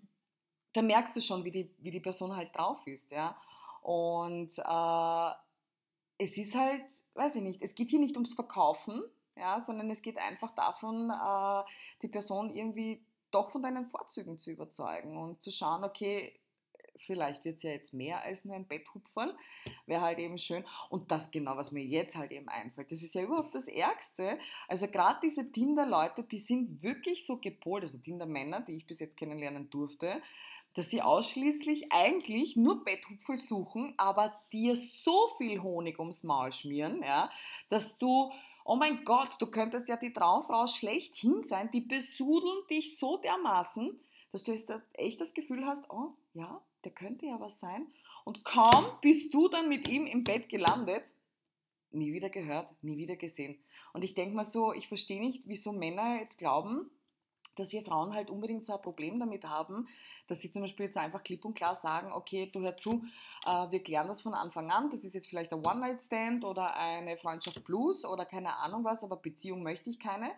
da 0.74 0.82
merkst 0.82 1.16
du 1.16 1.22
schon, 1.22 1.44
wie 1.46 1.52
die, 1.52 1.76
wie 1.80 1.92
die 1.92 2.00
Person 2.00 2.36
halt 2.36 2.56
drauf 2.56 2.86
ist. 2.86 3.12
Ja? 3.12 3.36
Und 3.82 4.52
äh, 4.58 5.32
es 6.18 6.38
ist 6.38 6.56
halt, 6.56 6.92
weiß 7.16 7.38
ich 7.38 7.42
nicht, 7.42 7.62
es 7.62 7.76
geht 7.76 7.90
hier 7.90 8.00
nicht 8.00 8.16
ums 8.16 8.34
Verkaufen, 8.34 9.04
ja, 9.36 9.60
sondern 9.60 9.90
es 9.90 10.02
geht 10.02 10.18
einfach 10.18 10.52
davon, 10.52 11.10
äh, 11.10 11.70
die 12.02 12.08
Person 12.08 12.50
irgendwie 12.50 13.04
doch 13.32 13.52
von 13.52 13.62
deinen 13.62 13.86
Vorzügen 13.86 14.38
zu 14.38 14.52
überzeugen 14.52 15.18
und 15.18 15.42
zu 15.42 15.52
schauen, 15.52 15.84
okay, 15.84 16.40
vielleicht 16.98 17.46
wird 17.46 17.58
es 17.58 17.64
ja 17.64 17.72
jetzt 17.72 17.94
mehr 17.94 18.22
als 18.24 18.46
nur 18.46 18.56
ein 18.56 18.68
Betthupferl, 18.68 19.36
wäre 19.86 20.02
halt 20.02 20.20
eben 20.20 20.38
schön. 20.38 20.64
Und 20.90 21.12
das 21.12 21.32
genau, 21.32 21.56
was 21.56 21.72
mir 21.72 21.84
jetzt 21.84 22.16
halt 22.16 22.32
eben 22.32 22.48
einfällt, 22.48 22.92
das 22.92 23.04
ist 23.04 23.16
ja 23.16 23.24
überhaupt 23.24 23.56
das 23.56 23.68
Ärgste. 23.68 24.38
Also 24.68 24.88
gerade 24.88 25.20
diese 25.24 25.52
Tinder-Leute, 25.52 26.24
die 26.24 26.38
sind 26.38 26.84
wirklich 26.84 27.26
so 27.26 27.38
gepolt, 27.38 27.84
also 27.84 27.98
Tinder-Männer, 27.98 28.62
die 28.62 28.76
ich 28.76 28.86
bis 28.86 29.00
jetzt 29.00 29.18
kennenlernen 29.18 29.70
durfte, 29.70 30.22
dass 30.76 30.90
sie 30.90 31.02
ausschließlich 31.02 31.92
eigentlich 31.92 32.56
nur 32.56 32.84
Betthupferl 32.84 33.38
suchen, 33.38 33.94
aber 33.98 34.34
dir 34.52 34.76
so 34.76 35.28
viel 35.38 35.62
Honig 35.62 36.00
ums 36.00 36.24
Maul 36.24 36.52
schmieren, 36.52 37.04
ja, 37.04 37.30
dass 37.70 37.98
du 37.98 38.32
oh 38.66 38.76
mein 38.76 39.04
Gott, 39.04 39.36
du 39.40 39.48
könntest 39.48 39.90
ja 39.90 39.98
die 39.98 40.14
Traumfrau 40.14 40.68
schlechthin 40.68 41.44
sein, 41.44 41.70
die 41.72 41.82
besudeln 41.82 42.66
dich 42.70 42.98
so 42.98 43.18
dermaßen, 43.18 44.00
dass 44.32 44.44
du 44.44 44.54
echt 44.94 45.22
das 45.22 45.34
Gefühl 45.34 45.66
hast, 45.66 45.90
oh 45.90 46.14
ja, 46.34 46.62
der 46.86 46.92
könnte 46.92 47.26
ja 47.26 47.40
was 47.40 47.60
sein. 47.60 47.88
Und 48.26 48.44
kaum 48.44 48.86
bist 49.02 49.34
du 49.34 49.48
dann 49.48 49.70
mit 49.70 49.88
ihm 49.88 50.06
im 50.06 50.24
Bett 50.24 50.50
gelandet, 50.50 51.16
nie 51.92 52.14
wieder 52.14 52.30
gehört, 52.30 52.74
nie 52.82 52.98
wieder 52.98 53.16
gesehen. 53.16 53.58
Und 53.94 54.04
ich 54.04 54.14
denke 54.14 54.36
mal 54.36 54.44
so, 54.44 54.74
ich 54.74 54.88
verstehe 54.88 55.20
nicht, 55.20 55.48
wieso 55.48 55.72
Männer 55.72 56.20
jetzt 56.20 56.38
glauben, 56.38 56.90
dass 57.56 57.72
wir 57.72 57.84
Frauen 57.84 58.14
halt 58.14 58.30
unbedingt 58.30 58.64
so 58.64 58.74
ein 58.74 58.82
Problem 58.82 59.20
damit 59.20 59.46
haben, 59.46 59.88
dass 60.28 60.42
sie 60.42 60.50
zum 60.50 60.64
Beispiel 60.64 60.86
jetzt 60.86 60.98
einfach 60.98 61.24
klipp 61.24 61.46
und 61.46 61.56
klar 61.56 61.76
sagen, 61.76 62.12
okay, 62.12 62.50
du 62.52 62.62
hör 62.62 62.76
zu, 62.76 63.04
äh, 63.46 63.70
wir 63.70 63.84
klären 63.84 64.08
das 64.08 64.22
von 64.22 64.34
Anfang 64.34 64.72
an, 64.72 64.90
das 64.90 65.04
ist 65.04 65.14
jetzt 65.14 65.28
vielleicht 65.28 65.54
ein 65.54 65.64
One-Night-Stand 65.64 66.46
oder 66.46 66.76
eine 66.76 67.16
Freundschaft 67.18 67.64
Plus 67.64 68.06
oder 68.06 68.26
keine 68.26 68.58
Ahnung 68.58 68.84
was, 68.84 69.04
aber 69.04 69.18
Beziehung 69.18 69.62
möchte 69.62 69.90
ich 69.90 70.00
keine 70.00 70.32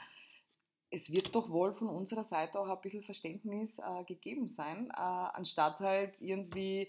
es 0.92 1.12
wird 1.12 1.36
doch 1.36 1.50
wohl 1.50 1.74
von 1.74 1.90
unserer 1.90 2.24
Seite 2.24 2.60
auch 2.60 2.68
ein 2.68 2.82
bisschen 2.82 3.04
Verständnis 3.04 3.80
äh, 3.80 4.04
gegeben 4.06 4.48
sein, 4.48 4.90
äh, 4.92 5.00
anstatt 5.00 5.80
halt 5.80 6.22
irgendwie, 6.22 6.88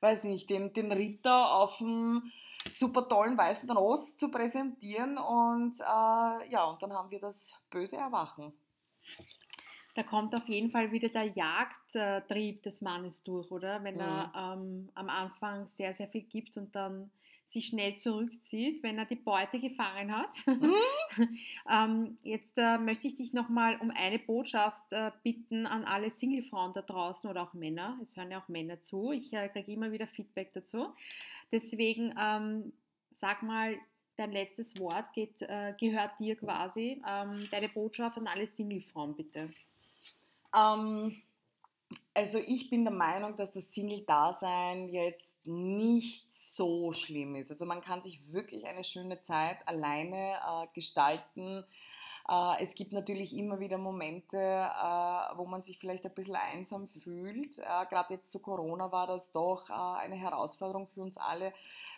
weiß 0.00 0.24
nicht, 0.24 0.48
den, 0.50 0.72
den 0.72 0.92
Ritter 0.92 1.54
auf 1.54 1.78
dem 1.78 2.30
super 2.68 3.08
tollen 3.08 3.38
weißen 3.38 3.70
Ross 3.70 4.16
zu 4.16 4.30
präsentieren 4.30 5.18
und 5.18 5.80
äh, 5.80 6.50
ja, 6.50 6.64
und 6.64 6.82
dann 6.82 6.92
haben 6.92 7.10
wir 7.10 7.20
das 7.20 7.54
böse 7.70 7.96
Erwachen. 7.96 8.52
Da 9.94 10.04
kommt 10.04 10.34
auf 10.34 10.48
jeden 10.48 10.70
Fall 10.70 10.92
wieder 10.92 11.08
der 11.08 11.24
Jagdtrieb 11.24 12.62
des 12.62 12.82
Mannes 12.82 13.24
durch, 13.24 13.50
oder? 13.50 13.82
Wenn 13.82 13.94
mhm. 13.94 14.00
er 14.00 14.32
ähm, 14.36 14.90
am 14.94 15.08
Anfang 15.08 15.66
sehr, 15.66 15.92
sehr 15.92 16.06
viel 16.06 16.22
gibt 16.22 16.56
und 16.56 16.76
dann 16.76 17.10
sich 17.48 17.66
schnell 17.66 17.96
zurückzieht, 17.96 18.82
wenn 18.82 18.98
er 18.98 19.06
die 19.06 19.16
Beute 19.16 19.58
gefangen 19.58 20.14
hat. 20.14 20.30
Mhm. 20.46 20.74
ähm, 21.70 22.16
jetzt 22.22 22.58
äh, 22.58 22.78
möchte 22.78 23.08
ich 23.08 23.14
dich 23.14 23.32
nochmal 23.32 23.76
um 23.80 23.90
eine 23.90 24.18
Botschaft 24.18 24.84
äh, 24.92 25.10
bitten 25.22 25.66
an 25.66 25.84
alle 25.84 26.10
Singlefrauen 26.10 26.74
da 26.74 26.82
draußen 26.82 27.28
oder 27.28 27.42
auch 27.42 27.54
Männer. 27.54 27.98
Es 28.02 28.16
hören 28.16 28.30
ja 28.30 28.40
auch 28.40 28.48
Männer 28.48 28.82
zu. 28.82 29.12
Ich 29.12 29.32
äh, 29.32 29.48
kriege 29.48 29.72
immer 29.72 29.90
wieder 29.90 30.06
Feedback 30.06 30.52
dazu. 30.52 30.92
Deswegen 31.50 32.14
ähm, 32.20 32.72
sag 33.10 33.42
mal, 33.42 33.78
dein 34.16 34.32
letztes 34.32 34.78
Wort 34.78 35.12
geht, 35.14 35.40
äh, 35.40 35.74
gehört 35.80 36.18
dir 36.18 36.36
quasi. 36.36 37.00
Ähm, 37.08 37.48
deine 37.50 37.68
Botschaft 37.70 38.18
an 38.18 38.26
alle 38.26 38.46
Singlefrauen 38.46 39.16
bitte. 39.16 39.50
Ähm, 40.54 41.22
also 42.18 42.38
ich 42.38 42.68
bin 42.68 42.84
der 42.84 42.92
Meinung, 42.92 43.36
dass 43.36 43.52
das 43.52 43.72
Single-Dasein 43.72 44.88
jetzt 44.88 45.46
nicht 45.46 46.26
so 46.32 46.92
schlimm 46.92 47.36
ist. 47.36 47.52
Also 47.52 47.64
man 47.64 47.80
kann 47.80 48.02
sich 48.02 48.32
wirklich 48.32 48.66
eine 48.66 48.82
schöne 48.82 49.20
Zeit 49.20 49.56
alleine 49.66 50.16
äh, 50.16 50.66
gestalten. 50.74 51.64
Äh, 52.28 52.60
es 52.60 52.74
gibt 52.74 52.92
natürlich 52.92 53.36
immer 53.36 53.60
wieder 53.60 53.78
Momente, 53.78 54.36
äh, 54.36 55.36
wo 55.36 55.46
man 55.46 55.60
sich 55.60 55.78
vielleicht 55.78 56.06
ein 56.06 56.14
bisschen 56.14 56.34
einsam 56.34 56.88
fühlt. 56.88 57.60
Äh, 57.60 57.86
gerade 57.88 58.14
jetzt 58.14 58.32
zu 58.32 58.40
Corona 58.40 58.90
war 58.90 59.06
das 59.06 59.30
doch 59.30 59.70
eine 59.70 60.16
Herausforderung 60.16 60.88
für 60.88 61.02
uns 61.02 61.18
alle, 61.18 61.52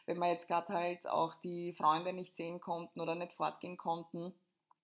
wenn 0.04 0.18
wir 0.18 0.28
jetzt 0.28 0.48
gerade 0.48 0.70
halt 0.74 1.08
auch 1.08 1.34
die 1.34 1.72
Freunde 1.72 2.12
nicht 2.12 2.36
sehen 2.36 2.60
konnten 2.60 3.00
oder 3.00 3.14
nicht 3.14 3.32
fortgehen 3.32 3.78
konnten. 3.78 4.34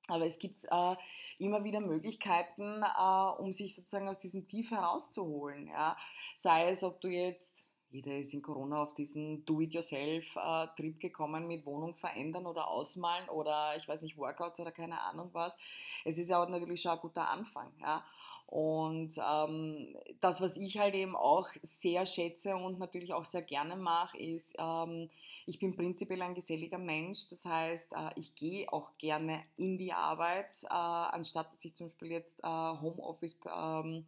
Aber 0.09 0.27
es 0.27 0.39
gibt 0.39 0.65
äh, 0.65 0.97
immer 1.39 1.65
wieder 1.65 1.81
Möglichkeiten, 1.81 2.83
äh, 2.83 3.41
um 3.41 3.53
sich 3.53 3.75
sozusagen 3.75 4.09
aus 4.09 4.21
diesem 4.21 4.47
Tief 4.47 4.71
herauszuholen. 4.71 5.69
Ja? 5.69 5.97
Sei 6.35 6.69
es, 6.69 6.85
ob 6.85 7.01
du 7.01 7.09
jetzt 7.09 7.67
jeder 7.91 8.19
ist 8.19 8.35
in 8.35 8.43
Corona 8.43 8.83
auf 8.83 8.95
diesen 8.95 9.45
Do-it-yourself-Trip 9.47 10.99
gekommen 10.99 11.47
mit 11.47 11.65
Wohnung 11.65 11.95
verändern 11.95 12.47
oder 12.47 12.69
ausmalen 12.69 13.29
oder 13.29 13.77
ich 13.77 13.89
weiß 13.89 14.03
nicht, 14.03 14.19
Workouts 14.19 14.61
oder 14.61 14.73
keine 14.73 15.01
Ahnung 15.01 15.31
was. 15.33 15.57
Es 16.05 16.19
ist 16.19 16.29
ja 16.29 16.43
auch 16.43 16.49
natürlich 16.49 16.83
schon 16.83 16.93
ein 16.93 17.01
guter 17.01 17.31
Anfang. 17.31 17.73
Ja? 17.81 18.05
Und 18.47 19.15
ähm, 19.19 19.97
das, 20.21 20.41
was 20.41 20.57
ich 20.57 20.79
halt 20.79 20.95
eben 20.95 21.17
auch 21.17 21.49
sehr 21.63 22.07
schätze 22.07 22.57
und 22.57 22.79
natürlich 22.79 23.15
auch 23.15 23.25
sehr 23.25 23.43
gerne 23.43 23.77
mache, 23.77 24.19
ist, 24.19 24.55
ähm, 24.59 25.11
ich 25.47 25.59
bin 25.59 25.77
prinzipiell 25.77 26.23
ein 26.23 26.35
geselliger 26.35 26.79
Mensch. 26.79 27.29
Das 27.29 27.45
heißt, 27.45 27.93
äh, 27.93 28.11
ich 28.17 28.35
gehe 28.35 28.71
auch 28.73 28.99
gerne 28.99 29.43
in 29.57 29.79
die 29.79 29.93
Arbeit, 29.93 30.53
äh, 30.65 30.69
anstatt 30.75 31.53
dass 31.53 31.65
ich 31.65 31.75
zum 31.75 31.89
Beispiel 31.89 32.13
jetzt 32.13 32.39
äh, 32.43 32.47
Homeoffice 32.47 33.39
ähm, 33.57 34.07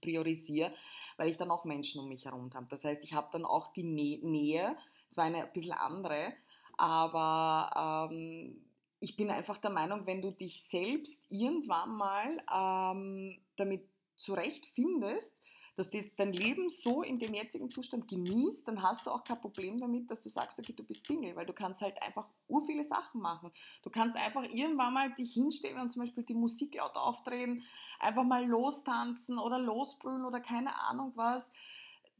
priorisiere 0.00 0.72
weil 1.16 1.28
ich 1.28 1.36
dann 1.36 1.50
auch 1.50 1.64
Menschen 1.64 2.00
um 2.00 2.08
mich 2.08 2.26
herum 2.26 2.50
habe. 2.54 2.66
Das 2.68 2.84
heißt, 2.84 3.02
ich 3.02 3.14
habe 3.14 3.28
dann 3.32 3.44
auch 3.44 3.72
die 3.72 3.82
Nähe, 3.82 4.76
zwar 5.08 5.24
eine 5.24 5.44
ein 5.44 5.52
bisschen 5.52 5.72
andere, 5.72 6.32
aber 6.76 8.08
ähm, 8.10 8.62
ich 9.00 9.16
bin 9.16 9.30
einfach 9.30 9.58
der 9.58 9.70
Meinung, 9.70 10.06
wenn 10.06 10.22
du 10.22 10.30
dich 10.30 10.62
selbst 10.62 11.26
irgendwann 11.30 11.96
mal 11.96 12.42
ähm, 12.52 13.38
damit 13.56 13.88
zurechtfindest, 14.16 15.42
dass 15.76 15.90
du 15.90 15.98
jetzt 15.98 16.18
dein 16.18 16.32
Leben 16.32 16.68
so 16.68 17.02
in 17.02 17.18
dem 17.18 17.34
jetzigen 17.34 17.68
Zustand 17.68 18.08
genießt, 18.08 18.66
dann 18.66 18.82
hast 18.82 19.06
du 19.06 19.10
auch 19.10 19.22
kein 19.22 19.40
Problem 19.40 19.78
damit, 19.78 20.10
dass 20.10 20.22
du 20.22 20.30
sagst, 20.30 20.58
okay, 20.58 20.72
du 20.72 20.82
bist 20.82 21.06
Single, 21.06 21.36
weil 21.36 21.46
du 21.46 21.52
kannst 21.52 21.82
halt 21.82 22.00
einfach 22.02 22.28
ur 22.48 22.64
viele 22.64 22.82
Sachen 22.82 23.20
machen. 23.20 23.50
Du 23.82 23.90
kannst 23.90 24.16
einfach 24.16 24.42
irgendwann 24.42 24.94
mal 24.94 25.14
dich 25.14 25.34
hinstellen 25.34 25.78
und 25.78 25.90
zum 25.90 26.02
Beispiel 26.02 26.24
die 26.24 26.34
Musik 26.34 26.74
laut 26.76 26.96
aufdrehen, 26.96 27.62
einfach 28.00 28.24
mal 28.24 28.46
lostanzen 28.46 29.38
oder 29.38 29.58
losbrüllen 29.58 30.24
oder 30.24 30.40
keine 30.40 30.74
Ahnung 30.80 31.12
was. 31.14 31.52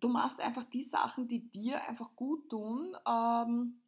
Du 0.00 0.08
machst 0.08 0.40
einfach 0.40 0.64
die 0.64 0.82
Sachen, 0.82 1.26
die 1.26 1.48
dir 1.50 1.82
einfach 1.88 2.14
gut 2.14 2.50
tun. 2.50 2.94
Ähm, 3.08 3.80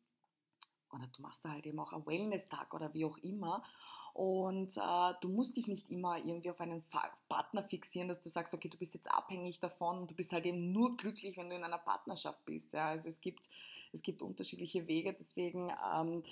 oder 0.93 1.07
du 1.15 1.23
machst 1.23 1.45
da 1.45 1.51
halt 1.51 1.67
eben 1.67 1.79
auch 1.79 1.93
einen 1.93 2.07
Wellness-Tag 2.07 2.75
oder 2.75 2.93
wie 2.95 3.05
auch 3.05 3.19
immer. 3.19 3.63
Und 4.15 4.77
äh, 4.77 5.15
du 5.21 5.29
musst 5.29 5.57
dich 5.57 5.69
nicht 5.69 5.91
immer 5.91 6.19
irgendwie 6.19 6.51
auf 6.51 6.61
einen 6.61 6.83
Partner 7.29 7.63
fixieren, 7.63 8.09
dass 8.09 8.21
du 8.21 8.29
sagst, 8.29 8.53
okay, 8.53 8.69
du 8.69 8.77
bist 8.77 8.95
jetzt 8.95 9.11
abhängig 9.11 9.61
davon 9.61 9.99
und 9.99 10.11
du 10.11 10.15
bist 10.15 10.33
halt 10.33 10.45
eben 10.47 10.73
nur 10.73 10.97
glücklich, 10.97 11.37
wenn 11.37 11.51
du 11.51 11.57
in 11.57 11.63
einer 11.63 11.79
Partnerschaft 11.79 12.45
bist. 12.45 12.73
Ja? 12.73 12.89
Also 12.89 13.09
es 13.09 13.21
gibt, 13.21 13.49
es 13.93 14.03
gibt 14.03 14.23
unterschiedliche 14.23 14.89
Wege, 14.89 15.15
deswegen 15.17 15.73
ähm, 15.95 16.25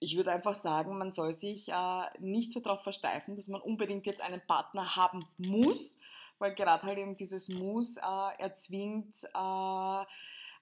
ich 0.00 0.16
würde 0.16 0.32
einfach 0.32 0.54
sagen, 0.54 0.96
man 0.96 1.10
soll 1.10 1.32
sich 1.32 1.68
äh, 1.68 2.02
nicht 2.20 2.52
so 2.52 2.60
darauf 2.60 2.82
versteifen, 2.82 3.34
dass 3.34 3.48
man 3.48 3.60
unbedingt 3.60 4.06
jetzt 4.06 4.22
einen 4.22 4.40
Partner 4.46 4.96
haben 4.96 5.26
muss, 5.38 5.98
weil 6.38 6.54
gerade 6.54 6.86
halt 6.86 6.98
eben 6.98 7.16
dieses 7.16 7.48
Muss 7.48 7.96
äh, 7.96 8.38
erzwingt 8.38 9.24
äh, 9.34 10.04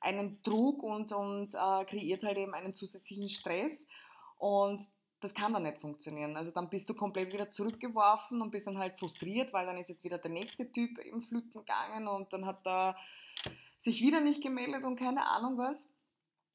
einen 0.01 0.43
Druck 0.43 0.83
und, 0.83 1.13
und 1.13 1.55
äh, 1.55 1.85
kreiert 1.85 2.23
halt 2.23 2.39
eben 2.39 2.55
einen 2.55 2.73
zusätzlichen 2.73 3.29
Stress. 3.29 3.87
Und 4.39 4.83
das 5.21 5.35
kann 5.35 5.53
dann 5.53 5.63
nicht 5.63 5.81
funktionieren. 5.81 6.37
Also 6.37 6.53
dann 6.53 6.69
bist 6.69 6.89
du 6.89 6.95
komplett 6.95 7.33
wieder 7.33 7.49
zurückgeworfen 7.49 8.43
und 8.43 8.51
bist 8.51 8.67
dann 8.67 8.79
halt 8.79 8.99
frustriert, 8.99 9.53
weil 9.53 9.67
dann 9.67 9.79
ist 9.79 9.89
jetzt 9.89 10.05
wieder 10.05 10.19
der 10.19 10.31
nächste 10.31 10.71
Typ 10.71 10.99
im 10.99 11.23
Flüten 11.23 11.61
gegangen 11.61 12.07
und 12.07 12.33
dann 12.33 12.45
hat 12.45 12.67
er 12.67 12.97
sich 13.79 14.03
wieder 14.03 14.21
nicht 14.21 14.43
gemeldet 14.43 14.85
und 14.85 14.97
keine 14.97 15.27
Ahnung 15.27 15.59
was. 15.59 15.89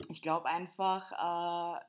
Ich 0.10 0.22
glaube 0.22 0.48
einfach, 0.48 1.12
äh, 1.80 1.84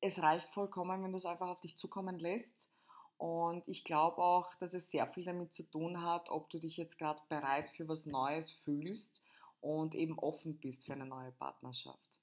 es 0.00 0.22
reicht 0.22 0.48
vollkommen, 0.48 1.02
wenn 1.02 1.12
du 1.12 1.16
es 1.16 1.26
einfach 1.26 1.48
auf 1.48 1.60
dich 1.60 1.76
zukommen 1.76 2.18
lässt. 2.18 2.70
Und 3.18 3.68
ich 3.68 3.84
glaube 3.84 4.18
auch, 4.18 4.54
dass 4.56 4.74
es 4.74 4.90
sehr 4.90 5.06
viel 5.06 5.24
damit 5.24 5.52
zu 5.52 5.62
tun 5.64 6.02
hat, 6.02 6.28
ob 6.28 6.50
du 6.50 6.58
dich 6.58 6.76
jetzt 6.76 6.98
gerade 6.98 7.22
bereit 7.28 7.68
für 7.68 7.86
was 7.86 8.06
Neues 8.06 8.50
fühlst 8.50 9.22
und 9.62 9.94
eben 9.94 10.18
offen 10.18 10.58
bist 10.58 10.84
für 10.84 10.92
eine 10.92 11.06
neue 11.06 11.32
Partnerschaft. 11.32 12.20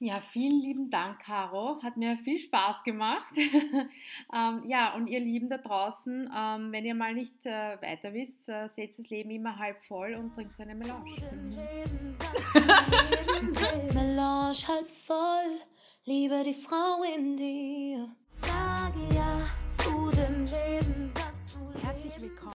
Ja, 0.00 0.20
vielen 0.20 0.60
lieben 0.60 0.90
Dank, 0.90 1.20
Caro. 1.20 1.80
Hat 1.82 1.96
mir 1.96 2.18
viel 2.18 2.40
Spaß 2.40 2.82
gemacht. 2.82 3.32
ähm, 3.36 4.64
ja, 4.66 4.92
und 4.94 5.06
ihr 5.06 5.20
Lieben 5.20 5.48
da 5.48 5.56
draußen, 5.56 6.28
ähm, 6.36 6.72
wenn 6.72 6.84
ihr 6.84 6.96
mal 6.96 7.14
nicht 7.14 7.46
äh, 7.46 7.80
weiter 7.80 8.12
wisst, 8.12 8.48
äh, 8.48 8.68
setzt 8.68 8.98
das 8.98 9.08
Leben 9.08 9.30
immer 9.30 9.56
halb 9.56 9.80
voll 9.84 10.14
und 10.14 10.34
trinkt 10.34 10.58
eine 10.60 10.74
Melange. 10.74 11.14
Melange 13.94 14.68
halb 14.68 14.90
voll, 14.90 15.60
liebe 16.04 16.42
die 16.44 16.54
Frau 16.54 17.04
in 17.16 17.36
dir. 17.36 18.16
Sage 18.30 19.14
ja 19.14 19.44
zu 19.68 20.10
dem 20.10 20.44
Leben, 20.44 21.12
das 21.14 21.54
du 21.54 21.72
Herzlich 21.86 22.20
willkommen 22.20 22.53